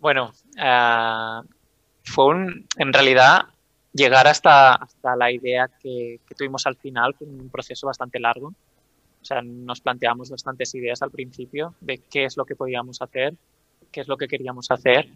Bueno, 0.00 0.32
ah, 0.58 1.42
fue 2.02 2.26
un, 2.26 2.66
en 2.78 2.92
realidad 2.92 3.42
llegar 3.92 4.26
hasta, 4.26 4.74
hasta 4.74 5.14
la 5.14 5.30
idea 5.30 5.70
que, 5.80 6.18
que 6.26 6.34
tuvimos 6.34 6.66
al 6.66 6.74
final 6.76 7.14
fue 7.14 7.28
un 7.28 7.48
proceso 7.48 7.86
bastante 7.86 8.18
largo. 8.18 8.48
O 8.48 9.24
sea, 9.24 9.40
nos 9.40 9.80
planteamos 9.80 10.30
bastantes 10.30 10.74
ideas 10.74 11.00
al 11.02 11.12
principio 11.12 11.76
de 11.80 11.98
qué 11.98 12.24
es 12.24 12.36
lo 12.36 12.44
que 12.44 12.56
podíamos 12.56 13.00
hacer, 13.00 13.34
qué 13.92 14.00
es 14.00 14.08
lo 14.08 14.16
que 14.16 14.26
queríamos 14.26 14.68
hacer 14.72 15.08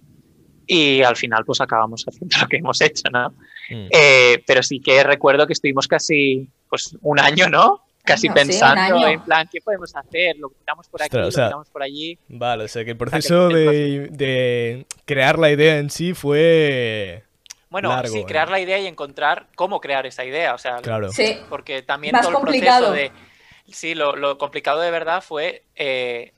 y 0.64 1.02
al 1.02 1.16
final 1.16 1.44
pues 1.44 1.60
acabamos 1.60 2.04
haciendo 2.08 2.38
lo 2.40 2.46
que 2.46 2.58
hemos 2.58 2.80
hecho, 2.80 3.10
¿no? 3.10 3.30
Mm. 3.68 3.88
Eh, 3.90 4.44
pero 4.46 4.62
sí 4.62 4.78
que 4.78 5.02
recuerdo 5.02 5.44
que 5.48 5.54
estuvimos 5.54 5.88
casi 5.88 6.48
pues 6.68 6.96
un 7.02 7.18
año, 7.18 7.48
¿no? 7.48 7.82
Casi 8.04 8.28
pensando 8.30 9.06
en 9.06 9.20
plan, 9.22 9.48
¿qué 9.52 9.60
podemos 9.60 9.94
hacer? 9.94 10.36
Lo 10.38 10.48
tiramos 10.50 10.88
por 10.88 11.02
aquí, 11.02 11.16
Ostras, 11.16 11.28
o 11.28 11.30
sea, 11.30 11.44
lo 11.44 11.48
tiramos 11.50 11.70
por 11.70 11.82
allí. 11.82 12.18
Vale, 12.28 12.64
o 12.64 12.68
sea 12.68 12.84
que 12.84 12.90
el 12.92 12.96
sea, 12.96 13.04
que 13.06 13.10
proceso 13.10 13.48
de, 13.48 14.08
de 14.10 14.86
crear 15.04 15.38
la 15.38 15.50
idea 15.50 15.78
en 15.78 15.90
sí 15.90 16.14
fue... 16.14 17.24
Bueno, 17.68 17.90
largo, 17.90 18.12
sí, 18.12 18.18
¿eh? 18.20 18.24
crear 18.26 18.50
la 18.50 18.58
idea 18.58 18.78
y 18.78 18.86
encontrar 18.86 19.46
cómo 19.54 19.80
crear 19.80 20.04
esa 20.06 20.24
idea. 20.24 20.54
O 20.54 20.58
sea, 20.58 20.78
Claro. 20.78 21.12
Sí. 21.12 21.38
porque 21.48 21.82
también 21.82 22.12
Más 22.12 22.22
todo 22.22 22.30
el 22.32 22.36
complicado. 22.38 22.88
proceso 22.88 23.12
de. 23.14 23.72
Sí, 23.72 23.94
lo, 23.94 24.16
lo 24.16 24.36
complicado 24.38 24.80
de 24.80 24.90
verdad 24.90 25.22
fue 25.22 25.62
eh, 25.76 26.32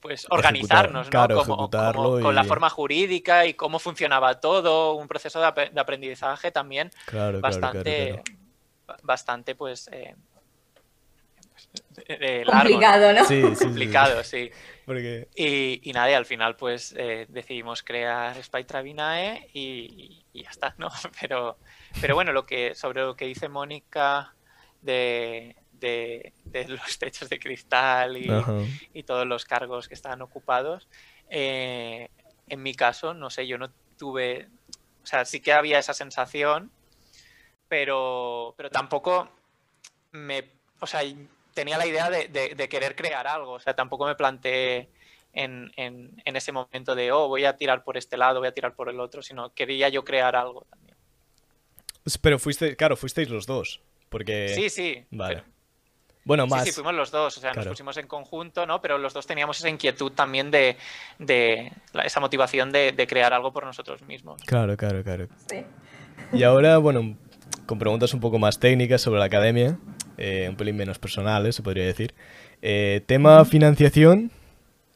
pues 0.00 0.28
organizarnos, 0.30 1.08
claro, 1.08 1.34
¿no? 1.34 1.40
Como- 1.44 1.68
como 1.68 2.20
con 2.20 2.34
la 2.36 2.44
forma 2.44 2.70
jurídica 2.70 3.46
y 3.46 3.54
cómo 3.54 3.80
funcionaba 3.80 4.38
todo, 4.38 4.94
un 4.94 5.08
proceso 5.08 5.40
de, 5.40 5.46
ap- 5.46 5.72
de 5.72 5.80
aprendizaje 5.80 6.52
también 6.52 6.90
Claro, 7.06 7.40
claro, 7.40 7.40
bastante, 7.40 8.06
claro, 8.06 8.22
claro. 8.22 8.38
ba- 8.86 8.96
bastante, 9.02 9.54
pues, 9.56 9.88
eh, 9.90 10.14
Complicado, 12.46 13.12
¿no? 13.12 13.24
Sí, 13.24 13.40
sí, 13.40 13.48
sí, 13.48 13.54
sí. 13.56 13.64
complicado, 13.64 14.24
sí. 14.24 14.50
Porque... 14.84 15.28
Y, 15.34 15.80
y 15.88 15.92
nada, 15.92 16.10
y 16.10 16.14
al 16.14 16.26
final 16.26 16.56
pues 16.56 16.94
eh, 16.96 17.26
decidimos 17.28 17.82
crear 17.82 18.42
Spytra 18.42 18.82
Vinae 18.82 19.48
y, 19.52 20.24
ya 20.32 20.50
está, 20.50 20.74
¿no? 20.78 20.88
Pero, 21.20 21.58
pero 22.00 22.14
bueno, 22.14 22.32
lo 22.32 22.44
que, 22.44 22.74
sobre 22.74 23.02
lo 23.02 23.16
que 23.16 23.24
dice 23.26 23.48
Mónica 23.48 24.34
de, 24.82 25.56
de- 25.72 26.32
de 26.44 26.68
los 26.68 26.98
techos 26.98 27.28
de 27.28 27.38
cristal 27.38 28.16
y 28.92 29.02
todos 29.04 29.26
los 29.26 29.44
cargos 29.44 29.88
que 29.88 29.94
estaban 29.94 30.20
ocupados, 30.22 30.88
eh, 31.30 32.08
en 32.48 32.62
mi 32.62 32.74
caso, 32.74 33.14
no 33.14 33.30
sé, 33.30 33.46
yo 33.46 33.58
no 33.58 33.70
tuve, 33.98 34.48
o 35.02 35.06
sea, 35.06 35.24
sí 35.24 35.40
que 35.40 35.52
había 35.52 35.78
esa 35.78 35.94
sensación, 35.94 36.70
pero, 37.68 38.54
pero 38.56 38.70
tampoco 38.70 39.28
me, 40.12 40.44
o 40.80 40.86
sea, 40.86 41.02
tenía 41.56 41.78
la 41.78 41.86
idea 41.86 42.08
de, 42.10 42.28
de- 42.28 42.54
de 42.54 42.68
querer 42.68 42.94
crear 42.94 43.26
algo, 43.26 43.52
o 43.54 43.58
sea, 43.60 43.74
tampoco 43.74 44.06
me 44.06 44.14
planteé 44.14 44.88
en, 45.32 45.72
en- 45.76 46.22
en 46.24 46.36
ese 46.36 46.52
momento 46.52 46.94
de, 46.94 47.10
oh, 47.10 47.26
voy 47.28 47.44
a 47.46 47.56
tirar 47.56 47.82
por 47.82 47.96
este 47.96 48.16
lado, 48.16 48.38
voy 48.40 48.48
a 48.48 48.52
tirar 48.52 48.74
por 48.74 48.88
el 48.88 49.00
otro, 49.00 49.22
sino 49.22 49.52
quería 49.54 49.88
yo 49.88 50.04
crear 50.04 50.36
algo 50.36 50.66
también. 50.70 50.96
Pero 52.20 52.38
fuiste, 52.38 52.76
claro, 52.76 52.96
fuisteis 52.96 53.28
los 53.28 53.46
dos. 53.46 53.80
Porque... 54.08 54.50
Sí, 54.54 54.70
sí. 54.70 55.04
Vale. 55.10 55.36
pero- 55.42 55.46
Bueno, 56.24 56.44
Sí, 56.44 56.50
más... 56.50 56.64
sí, 56.64 56.72
fuimos 56.72 56.94
los 56.94 57.10
dos, 57.10 57.36
o 57.38 57.40
sea, 57.40 57.50
Claro. 57.52 57.66
nos 57.70 57.72
pusimos 57.74 57.96
en 57.96 58.06
conjunto, 58.06 58.66
¿no? 58.66 58.80
Pero 58.80 58.98
los 58.98 59.12
dos 59.14 59.26
teníamos 59.26 59.58
esa 59.58 59.68
inquietud 59.68 60.12
también 60.12 60.50
de, 60.50 60.76
esa 62.04 62.20
motivación 62.20 62.70
de, 62.70 62.92
de 62.92 63.06
crear 63.06 63.32
algo 63.32 63.52
por 63.52 63.64
nosotros 63.64 64.02
mismos. 64.02 64.40
Claro, 64.46 64.76
claro, 64.76 65.02
claro. 65.02 65.26
Sí. 65.48 65.64
Y 66.32 66.42
ahora, 66.44 66.78
bueno, 66.78 67.16
con 67.66 67.78
preguntas 67.78 68.14
un 68.14 68.20
poco 68.20 68.38
más 68.38 68.58
técnicas 68.60 69.00
sobre 69.02 69.18
la 69.20 69.26
academia, 69.26 69.78
eh, 70.18 70.46
un 70.48 70.56
pelín 70.56 70.76
menos 70.76 70.98
personales, 70.98 71.54
se 71.56 71.62
podría 71.62 71.84
decir. 71.84 72.14
Eh, 72.62 73.02
tema 73.06 73.44
financiación, 73.44 74.30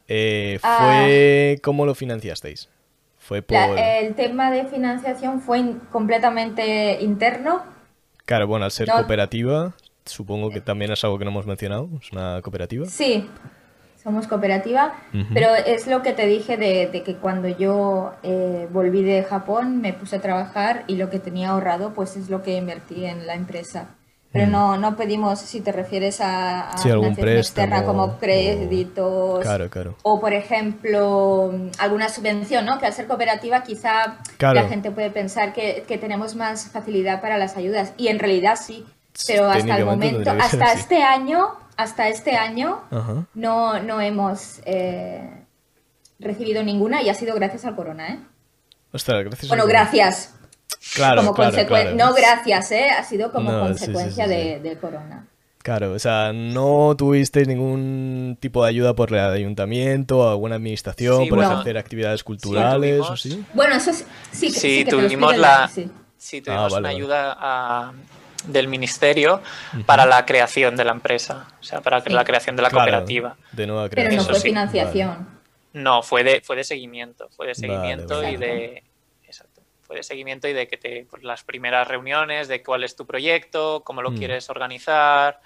eh, 0.07 0.59
¿fue 0.61 1.59
cómo 1.63 1.85
lo 1.85 1.95
financiasteis? 1.95 2.69
¿Fue 3.17 3.41
por...? 3.41 3.75
La- 3.75 3.99
el 3.99 4.15
tema 4.15 4.51
de 4.51 4.65
financiación 4.65 5.41
fue 5.41 5.59
in- 5.59 5.79
completamente 5.91 7.01
interno. 7.01 7.63
Claro, 8.25 8.47
bueno, 8.47 8.65
al 8.65 8.71
ser 8.71 8.87
no- 8.87 8.95
cooperativa, 8.95 9.73
supongo 10.05 10.49
que 10.49 10.61
también 10.61 10.91
es 10.91 11.03
algo 11.03 11.17
que 11.19 11.25
no 11.25 11.31
hemos 11.31 11.45
mencionado, 11.45 11.89
es 12.01 12.11
una 12.11 12.41
cooperativa. 12.41 12.85
Sí, 12.87 13.27
somos 14.01 14.27
cooperativa, 14.27 14.95
pero 15.33 15.53
es 15.53 15.85
lo 15.85 16.01
que 16.01 16.13
te 16.13 16.25
dije 16.25 16.57
de, 16.57 16.87
de 16.87 17.03
que 17.03 17.15
cuando 17.17 17.47
yo 17.47 18.13
eh, 18.23 18.67
volví 18.71 19.03
de 19.03 19.23
Japón 19.23 19.79
me 19.79 19.93
puse 19.93 20.15
a 20.15 20.21
trabajar 20.21 20.83
y 20.87 20.95
lo 20.95 21.09
que 21.11 21.19
tenía 21.19 21.49
ahorrado 21.49 21.93
pues 21.93 22.17
es 22.17 22.29
lo 22.29 22.41
que 22.41 22.55
invertí 22.57 23.05
en 23.05 23.27
la 23.27 23.35
empresa. 23.35 23.89
Pero 24.33 24.47
Mm. 24.47 24.51
no, 24.51 24.77
no 24.77 24.95
pedimos, 24.95 25.39
si 25.39 25.59
te 25.59 25.73
refieres 25.73 26.21
a, 26.21 26.69
a 26.69 26.77
Sí, 26.77 26.89
algún 26.89 27.15
financiación 27.15 27.37
externa 27.37 27.75
préstamo 27.77 27.97
como 28.03 28.13
o- 28.13 28.17
créditos 28.17 29.41
Claro, 29.41 29.69
claro. 29.69 29.95
o 30.03 30.21
por 30.21 30.31
ejemplo 30.33 31.51
alguna 31.77 32.07
subvención, 32.07 32.65
¿no? 32.65 32.79
Que 32.79 32.85
al 32.85 32.93
ser 32.93 33.07
cooperativa 33.07 33.61
quizá 33.63 34.19
Claro. 34.37 34.61
la 34.61 34.69
gente 34.69 34.89
puede 34.91 35.09
pensar 35.11 35.51
que, 35.51 35.83
que 35.87 35.97
tenemos 35.97 36.35
más 36.35 36.69
facilidad 36.71 37.19
para 37.21 37.37
las 37.37 37.57
ayudas 37.57 37.93
y 37.97 38.07
en 38.07 38.19
realidad 38.19 38.55
sí, 38.55 38.85
pero 39.27 39.49
hasta 39.49 39.77
el 39.77 39.85
momento, 39.85 40.31
hasta 40.31 40.65
así. 40.65 40.79
este 40.79 41.03
año, 41.03 41.49
hasta 41.75 42.07
este 42.07 42.37
año 42.37 42.79
Ajá. 42.89 43.25
no, 43.33 43.81
no 43.83 43.99
hemos 43.99 44.61
eh, 44.65 45.29
recibido 46.19 46.63
ninguna 46.63 47.01
y 47.01 47.09
ha 47.09 47.13
sido 47.15 47.35
gracias 47.35 47.65
al 47.65 47.75
corona, 47.75 48.07
¿eh? 48.13 48.19
Ostras, 48.93 49.25
gracias. 49.25 49.49
Bueno, 49.49 49.65
gracias. 49.67 50.35
Claro, 50.95 51.21
como 51.21 51.33
claro, 51.33 51.55
consecu- 51.57 51.67
claro. 51.67 51.95
No 51.95 52.13
gracias, 52.13 52.71
¿eh? 52.71 52.89
Ha 52.89 53.03
sido 53.03 53.31
como 53.31 53.51
No, 53.51 53.67
sí, 53.67 53.73
sí, 53.73 53.79
consecuencia 53.85 54.25
sí, 54.27 54.33
sí. 54.33 54.59
de- 54.59 54.77
corona. 54.79 55.27
Claro, 55.63 55.93
o 55.93 55.99
sea, 55.99 56.33
no 56.33 56.95
tuvisteis 56.97 57.47
ningún 57.47 58.35
tipo 58.39 58.63
de 58.63 58.69
ayuda 58.69 58.95
por 58.95 59.13
el 59.13 59.19
ayuntamiento, 59.19 60.27
alguna 60.27 60.55
administración, 60.55 61.23
Sí, 61.23 61.29
por 61.29 61.37
bueno. 61.37 61.59
hacer 61.59 61.77
actividades 61.77 62.23
culturales 62.23 62.99
o 63.01 63.03
tuvimos. 63.03 63.21
sí. 63.21 63.45
Bueno, 63.53 63.75
eso 63.75 63.93
sí, 63.93 64.03
sí, 64.31 64.47
que- 64.47 64.53
Sí, 64.53 64.59
sí 64.77 64.83
que 64.85 64.89
tuvimos 64.91 65.37
la- 65.37 65.67
sí. 65.67 65.87
Sí, 66.17 66.41
tuvimos 66.41 66.63
Ah, 66.73 66.75
vale, 66.75 66.79
una 66.79 66.87
vale. 66.89 66.95
ayuda 66.97 67.37
ah, 67.39 67.91
del 68.47 68.67
ministerio 68.67 69.41
para 69.85 70.07
la 70.07 70.25
creación 70.25 70.75
de 70.75 70.83
la 70.83 70.93
empresa, 70.93 71.47
o 71.59 71.63
sea, 71.63 71.81
para 71.81 72.01
Sí. 72.01 72.09
la 72.09 72.23
creación 72.23 72.55
de 72.55 72.63
la 72.63 72.69
Claro, 72.71 72.85
cooperativa. 72.85 73.37
de 73.51 73.67
nueva 73.67 73.83
Pero 73.83 73.91
creación. 73.91 74.15
no 74.15 74.21
Eso 74.23 74.29
fue 74.31 74.39
sí. 74.39 74.47
financiación. 74.47 75.27
No, 75.73 76.01
fue 76.01 76.23
de, 76.23 76.41
fue 76.41 76.55
de 76.55 76.63
seguimiento, 76.63 77.29
fue 77.37 77.47
de 77.47 77.55
seguimiento 77.55 78.15
vale. 78.15 78.31
y 78.31 78.37
de... 78.37 78.83
De 79.91 80.03
seguimiento 80.03 80.47
y 80.47 80.53
de 80.53 80.67
que 80.67 80.77
te, 80.77 81.05
pues, 81.09 81.23
las 81.23 81.43
primeras 81.43 81.87
reuniones, 81.87 82.47
de 82.47 82.63
cuál 82.63 82.83
es 82.83 82.95
tu 82.95 83.05
proyecto, 83.05 83.83
cómo 83.83 84.01
lo 84.01 84.11
Mm. 84.11 84.17
quieres 84.17 84.49
organizar. 84.49 85.39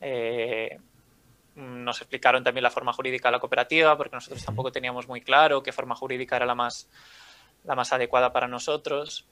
eh, 0.00 0.78
nos 1.54 2.02
explicaron 2.02 2.44
también 2.44 2.62
la 2.62 2.70
forma 2.70 2.92
jurídica 2.92 3.28
de 3.28 3.32
la 3.32 3.38
cooperativa, 3.40 3.96
porque 3.96 4.14
nosotros 4.14 4.44
tampoco 4.44 4.70
teníamos 4.70 5.08
muy 5.08 5.22
claro 5.22 5.62
qué 5.62 5.72
forma 5.72 5.94
jurídica 5.94 6.36
era 6.36 6.44
la 6.44 6.54
más, 6.54 6.86
la 7.64 7.74
más 7.74 7.92
adecuada 7.94 8.30
para 8.30 8.46
nosotros. 8.46 9.26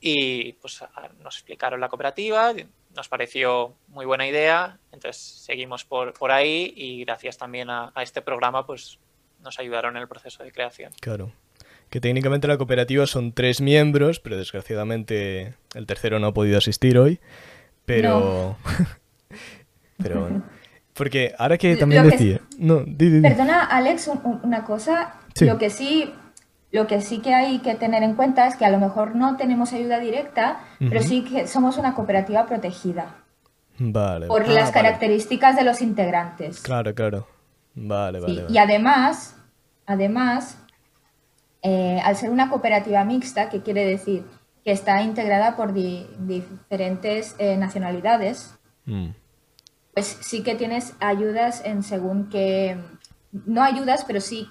Y 0.00 0.52
pues 0.54 0.84
nos 1.20 1.36
explicaron 1.36 1.80
la 1.80 1.88
cooperativa, 1.88 2.52
nos 2.94 3.08
pareció 3.08 3.74
muy 3.88 4.04
buena 4.04 4.26
idea, 4.26 4.78
entonces 4.92 5.16
seguimos 5.22 5.84
por, 5.86 6.12
por 6.12 6.30
ahí 6.30 6.74
y 6.76 7.04
gracias 7.04 7.38
también 7.38 7.70
a, 7.70 7.90
a 7.94 8.02
este 8.02 8.20
programa 8.20 8.66
pues 8.66 8.98
nos 9.40 9.58
ayudaron 9.58 9.96
en 9.96 10.02
el 10.02 10.08
proceso 10.08 10.42
de 10.44 10.52
creación. 10.52 10.92
Claro. 11.00 11.32
Que 11.92 12.00
técnicamente 12.00 12.48
la 12.48 12.56
cooperativa 12.56 13.06
son 13.06 13.32
tres 13.32 13.60
miembros, 13.60 14.18
pero 14.18 14.38
desgraciadamente 14.38 15.56
el 15.74 15.84
tercero 15.84 16.18
no 16.18 16.28
ha 16.28 16.32
podido 16.32 16.56
asistir 16.56 16.96
hoy. 16.96 17.20
Pero. 17.84 18.56
pero 20.02 20.20
bueno. 20.22 20.42
Porque 20.94 21.34
ahora 21.38 21.58
que 21.58 21.74
Lo 21.74 21.80
también 21.80 22.04
que- 22.04 22.10
decía. 22.12 22.40
No, 22.58 22.80
di, 22.80 22.94
di, 22.94 23.10
di. 23.16 23.20
Perdona, 23.20 23.64
Alex, 23.64 24.08
un- 24.08 24.20
un- 24.24 24.40
una 24.42 24.64
cosa. 24.64 25.16
Sí. 25.34 25.44
Lo 25.44 25.58
que 25.58 25.68
sí, 25.68 26.10
lo 26.70 26.86
que 26.86 27.02
sí 27.02 27.18
que 27.20 27.34
hay 27.34 27.58
que 27.58 27.74
tener 27.74 28.02
en 28.02 28.14
cuenta 28.14 28.46
es 28.46 28.56
que 28.56 28.64
a 28.64 28.70
lo 28.70 28.78
mejor 28.78 29.14
no 29.14 29.36
tenemos 29.36 29.74
ayuda 29.74 29.98
directa, 29.98 30.60
pero 30.78 31.02
sí 31.02 31.24
que 31.24 31.46
somos 31.46 31.76
una 31.76 31.94
cooperativa 31.94 32.46
protegida 32.46 33.16
Vale. 33.78 34.28
por 34.28 34.42
Ah, 34.44 34.46
las 34.48 34.70
vale. 34.70 34.72
características 34.72 35.56
de 35.56 35.64
los 35.64 35.82
integrantes. 35.82 36.60
Claro, 36.62 36.94
claro. 36.94 37.26
Vale, 37.74 38.18
Sí, 38.20 38.24
vale. 38.24 38.40
Y 38.40 38.44
vale. 38.44 38.60
además, 38.60 39.36
además, 39.86 40.58
eh, 41.62 42.00
al 42.04 42.16
ser 42.16 42.30
una 42.30 42.50
cooperativa 42.50 43.04
mixta, 43.04 43.48
que 43.48 43.62
quiere 43.62 43.86
decir 43.86 44.24
que 44.64 44.72
está 44.72 45.02
integrada 45.02 45.56
por 45.56 45.72
di- 45.72 46.06
diferentes 46.20 47.34
eh, 47.38 47.56
nacionalidades, 47.56 48.54
Mm, 48.84 49.10
pues 49.94 50.18
sí 50.22 50.42
que 50.42 50.56
tienes 50.56 50.94
ayudas 50.98 51.62
en 51.64 51.82
según 51.84 52.28
que, 52.28 52.76
no 53.46 53.62
ayudas, 53.62 54.04
pero 54.04 54.20
sí, 54.20 54.48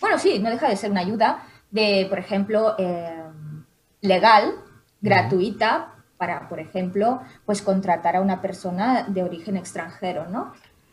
bueno, 0.00 0.18
sí, 0.18 0.38
no 0.38 0.50
deja 0.50 0.68
de 0.68 0.76
ser 0.76 0.90
una 0.92 1.00
ayuda 1.00 1.42
de, 1.72 2.06
por 2.08 2.18
ejemplo, 2.20 2.76
eh, 2.78 3.22
legal, 4.00 4.52
gratuita, 5.00 5.94
para, 6.16 6.48
por 6.48 6.60
ejemplo, 6.60 7.20
pues 7.44 7.62
contratar 7.62 8.14
a 8.14 8.20
una 8.20 8.40
persona 8.40 9.04
de 9.08 9.24
origen 9.24 9.56
extranjero, 9.56 10.28
¿no? 10.28 10.52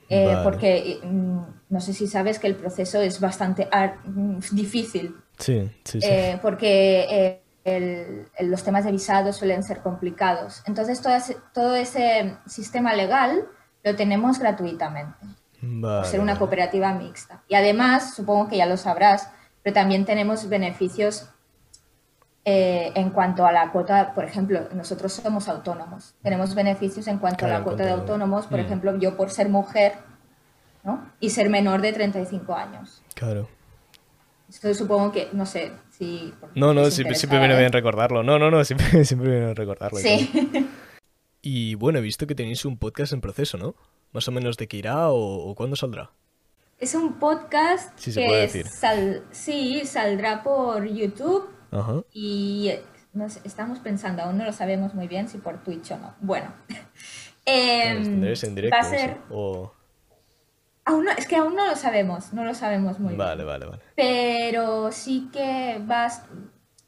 Eh, 0.10 0.26
Vale. 0.26 0.44
Porque 0.44 1.00
mm, 1.04 1.40
no 1.70 1.80
sé 1.82 1.94
si 1.94 2.08
sabes 2.08 2.40
que 2.40 2.48
el 2.48 2.56
proceso 2.56 3.00
es 3.02 3.20
bastante 3.20 3.70
mm, 4.06 4.40
difícil, 4.52 5.16
Sí, 5.40 5.72
sí, 5.84 6.02
sí. 6.02 6.08
eh, 6.08 6.40
porque 6.42 7.06
eh, 7.10 7.44
el- 7.64 8.28
los 8.50 8.64
temas 8.64 8.86
de 8.86 8.92
visado 8.92 9.34
suelen 9.34 9.64
ser 9.64 9.80
complicados. 9.80 10.62
Entonces, 10.68 11.02
todo 11.02 11.16
ese, 11.16 11.38
todo 11.54 11.76
ese 11.76 12.38
sistema 12.46 12.94
legal 12.94 13.46
lo 13.84 13.96
tenemos 13.96 14.38
gratuitamente, 14.40 15.26
Vale, 15.62 16.02
por 16.02 16.06
ser 16.06 16.20
una 16.20 16.38
cooperativa 16.38 16.94
mixta. 16.94 17.42
Y 17.48 17.56
además, 17.56 18.14
supongo 18.16 18.48
que 18.50 18.58
ya 18.58 18.66
lo 18.66 18.76
sabrás, 18.78 19.30
pero 19.64 19.74
también 19.74 20.06
tenemos 20.06 20.48
beneficios 20.50 21.30
eh, 22.46 22.92
en 22.96 23.10
cuanto 23.12 23.46
a 23.46 23.52
la 23.52 23.72
cuota, 23.72 24.14
por 24.14 24.24
ejemplo, 24.24 24.70
nosotros 24.74 25.14
somos 25.14 25.48
autónomos, 25.50 26.16
tenemos 26.24 26.56
beneficios 26.56 27.08
en 27.08 27.20
cuanto 27.20 27.40
Claro, 27.40 27.56
a 27.56 27.58
la 27.60 27.64
cuota 27.64 27.84
de 27.86 27.92
autónomos, 27.92 28.48
por 28.48 28.60
Mm. 28.60 28.62
ejemplo, 28.66 28.98
yo 28.98 29.16
por 29.18 29.30
ser 29.30 29.50
mujer 29.50 29.94
¿no? 30.84 31.12
y 31.20 31.30
ser 31.32 31.50
menor 31.50 31.82
de 31.82 31.92
35 31.94 32.56
años. 32.56 33.04
Claro. 33.14 33.50
Supongo 34.50 35.12
que, 35.12 35.30
no 35.34 35.46
sé 35.46 35.72
si... 35.92 36.34
No, 36.56 36.74
no, 36.74 36.90
siempre, 36.90 37.16
siempre 37.16 37.40
viene 37.40 37.58
bien 37.58 37.72
recordarlo. 37.72 38.24
No, 38.24 38.40
no, 38.40 38.50
no, 38.50 38.64
siempre, 38.66 39.06
siempre 39.06 39.30
viene 39.30 39.46
bien 39.46 39.56
recordarlo. 39.56 40.00
Sí. 40.00 40.30
Y 41.42 41.76
bueno, 41.76 42.00
he 42.00 42.02
visto 42.02 42.28
que 42.28 42.36
tenéis 42.36 42.66
un 42.66 42.78
podcast 42.78 43.14
en 43.14 43.22
proceso, 43.22 43.58
¿no? 43.58 43.74
Más 44.12 44.28
o 44.28 44.32
menos 44.34 44.58
de 44.58 44.68
qué 44.68 44.76
irá 44.76 45.08
o, 45.10 45.50
o 45.50 45.56
cuándo 45.56 45.78
saldrá. 45.78 46.12
Es 46.80 46.96
un 46.96 47.14
podcast 47.18 47.98
Sí, 47.98 48.12
se 48.12 48.20
que 48.22 48.28
puede 48.28 48.42
decir. 48.42 48.68
sal- 48.68 49.24
sí, 49.32 49.84
saldrá 49.86 50.44
por 50.44 50.86
YouTube 50.86 51.50
Ajá. 51.72 52.04
y 52.12 52.74
estamos 53.46 53.80
pensando, 53.80 54.24
aún 54.24 54.38
no 54.38 54.44
lo 54.44 54.52
sabemos 54.52 54.94
muy 54.94 55.08
bien 55.08 55.30
si 55.30 55.38
por 55.38 55.64
Twitch 55.64 55.92
o 55.92 55.98
no. 55.98 56.14
Bueno, 56.20 56.54
Em, 57.46 58.22
en 58.26 58.56
directo. 58.56 58.76
va 58.76 58.78
a 58.78 58.82
eso. 58.82 58.90
ser... 58.90 59.18
O... 59.30 59.74
Aún 60.90 61.06
no, 61.06 61.12
es 61.12 61.28
que 61.28 61.36
aún 61.36 61.56
no 61.56 61.66
lo 61.68 61.76
sabemos, 61.76 62.34
no 62.34 62.44
lo 62.44 62.54
sabemos 62.54 63.00
muy 63.00 63.16
Vale, 63.16 63.44
bien. 63.44 63.48
vale, 63.48 63.66
vale. 63.66 63.82
Pero 63.96 64.92
sí 64.92 65.30
que 65.32 65.80
va 65.90 66.06
a- 66.06 66.24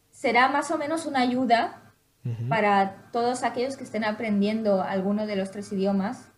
será 0.10 0.50
más 0.50 0.72
o 0.72 0.78
menos 0.78 1.06
una 1.06 1.20
ayuda 1.22 1.78
para 2.50 3.10
todos 3.12 3.44
aquellos 3.44 3.78
que 3.78 3.84
estén 3.84 4.04
aprendiendo 4.04 4.82
alguno 4.84 5.26
de 5.26 5.36
los 5.36 5.50
tres 5.52 5.72
idiomas 5.72 6.30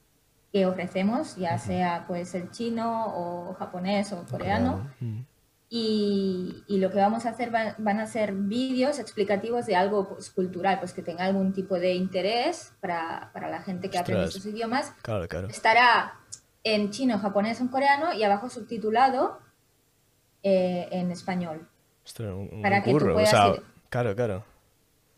que 0.53 0.65
ofrecemos, 0.65 1.35
ya 1.35 1.57
sea 1.57 2.05
pues 2.07 2.33
el 2.35 2.51
chino 2.51 3.07
o 3.15 3.53
japonés 3.55 4.13
o 4.13 4.23
coreano. 4.25 4.87
Y, 5.69 6.63
y 6.67 6.77
lo 6.77 6.91
que 6.91 6.97
vamos 6.97 7.25
a 7.25 7.29
hacer 7.31 7.53
va- 7.53 7.73
van 7.79 7.99
a 7.99 8.05
ser 8.05 8.31
vídeos 8.33 8.99
explicativos 8.99 9.65
de 9.65 9.75
algo 9.75 10.07
pues, 10.07 10.29
cultural, 10.29 10.77
pues 10.79 10.93
que 10.93 11.01
tenga 11.01 11.25
algún 11.25 11.51
tipo 11.51 11.79
de 11.79 11.95
interés 11.95 12.73
para, 12.79 13.31
para 13.33 13.49
la 13.49 13.61
gente 13.63 13.89
que 13.89 13.97
aprende 13.97 14.25
esos 14.25 14.45
idiomas. 14.45 14.93
Claro, 15.01 15.27
claro. 15.27 15.47
Estará 15.47 16.13
en 16.63 16.91
chino, 16.91 17.19
japonés 17.19 17.59
o 17.59 17.63
en 17.63 17.69
coreano 17.69 18.13
y 18.13 18.23
abajo 18.23 18.49
subtitulado 18.49 19.39
eh, 20.43 20.87
en 20.91 21.11
español. 21.11 21.67
Un 22.19 22.61
Para 22.61 22.83
que 22.83 22.91
tú. 22.91 22.97
O 22.97 23.13
puedas 23.13 23.29
sea, 23.29 23.47
ir- 23.53 23.63
claro, 23.89 24.15
claro. 24.15 24.43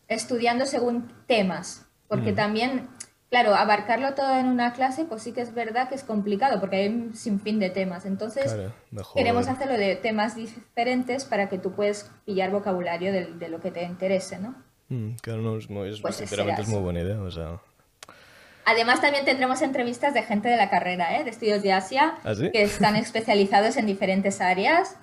estudiando 0.08 0.66
según 0.66 1.10
temas, 1.26 1.86
porque 2.08 2.32
Mm. 2.32 2.36
también, 2.36 2.88
claro, 3.28 3.54
abarcarlo 3.56 4.14
todo 4.14 4.36
en 4.38 4.46
una 4.46 4.72
clase, 4.72 5.04
pues 5.04 5.22
sí 5.22 5.32
que 5.32 5.40
es 5.40 5.52
verdad 5.52 5.88
que 5.88 5.96
es 5.96 6.04
complicado, 6.04 6.60
porque 6.60 6.76
hay 6.76 6.88
un 6.88 7.14
sinfín 7.14 7.58
de 7.58 7.70
temas. 7.70 8.06
Entonces, 8.06 8.44
Claro, 8.52 8.72
queremos 9.16 9.48
hacerlo 9.48 9.74
de 9.76 9.96
temas 9.96 10.36
diferentes 10.36 11.24
para 11.24 11.48
que 11.48 11.58
tú 11.58 11.72
puedas 11.72 12.08
pillar 12.24 12.50
vocabulario 12.52 13.12
de, 13.12 13.26
de 13.34 13.48
lo 13.48 13.60
que 13.60 13.72
te 13.72 13.82
interese, 13.82 14.38
¿no? 14.38 14.54
Mm, 14.88 15.16
claro, 15.20 15.42
no, 15.42 15.56
es, 15.56 15.68
muy- 15.68 15.88
es- 15.88 16.00
Pues 16.00 16.14
sinceramente 16.16 16.62
es 16.62 16.68
muy 16.68 16.80
buena 16.80 17.00
idea. 17.00 17.20
O 17.20 17.30
sea, 17.32 17.60
Además, 18.66 19.00
también 19.00 19.24
tendremos 19.24 19.62
entrevistas 19.62 20.12
de 20.12 20.22
gente 20.22 20.48
de 20.48 20.56
la 20.56 20.68
carrera, 20.68 21.18
¿eh? 21.18 21.24
de 21.24 21.30
estudios 21.30 21.62
de 21.62 21.72
Asia, 21.72 22.16
¿Ah, 22.24 22.34
sí? 22.34 22.50
que 22.52 22.62
están 22.64 22.96
especializados 23.06 23.76
en 23.76 23.86
diferentes 23.86 24.40
áreas. 24.40 24.96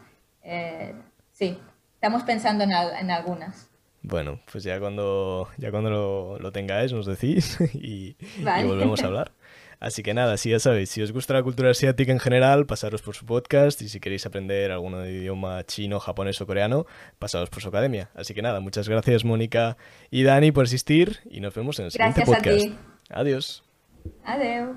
Eh, 0.44 0.94
sí, 1.32 1.58
estamos 1.96 2.24
pensando 2.24 2.66
en, 2.66 2.74
al- 2.74 2.96
en 3.00 3.10
algunas. 3.10 3.70
bueno, 4.02 4.42
pues 4.52 4.64
ya 4.66 4.80
cuando, 4.80 5.48
ya 5.58 5.72
cuando 5.72 5.90
lo, 5.90 6.40
lo 6.40 6.52
tengáis 6.52 6.92
nos 6.92 7.06
decís 7.06 7.58
y, 7.74 8.16
volvemos 8.44 9.02
a 9.02 9.08
hablar. 9.08 9.32
Así 9.80 10.02
que 10.04 10.14
nada, 10.14 10.38
si 10.38 10.50
ya 10.50 10.60
sabéis, 10.60 10.90
si 10.90 11.02
os 11.02 11.12
gusta 11.12 11.34
la 11.34 11.44
cultura 11.44 11.70
asiática 11.72 12.12
en 12.14 12.20
general, 12.20 12.66
pasaros 12.66 13.02
por 13.02 13.16
su 13.16 13.26
podcast 13.26 13.82
y 13.82 13.90
si 13.90 14.00
queréis 14.00 14.26
aprender 14.26 14.72
alguno 14.72 15.00
de 15.00 15.12
idioma 15.12 15.62
chino, 15.66 16.00
japonés 16.00 16.40
o 16.40 16.46
coreano, 16.48 16.86
pasaros 17.20 17.50
por 17.50 17.62
su 17.62 17.68
academia. 17.70 18.10
Así 18.16 18.34
que 18.34 18.42
nada, 18.42 18.62
muchas 18.62 18.88
gracias 18.88 19.26
Mónica 19.26 19.76
y 20.10 20.24
Dani 20.24 20.52
por 20.54 20.66
asistir 20.66 21.20
y 21.30 21.42
nos 21.42 21.54
vemos 21.54 21.80
en 21.80 21.86
el 21.86 21.92
siguiente 21.92 22.22
Gracias 22.26 22.38
a 22.38 22.42
podcast. 22.42 22.66
ti. 22.66 22.78
Adiós. 23.14 23.64
Adeu. 24.26 24.76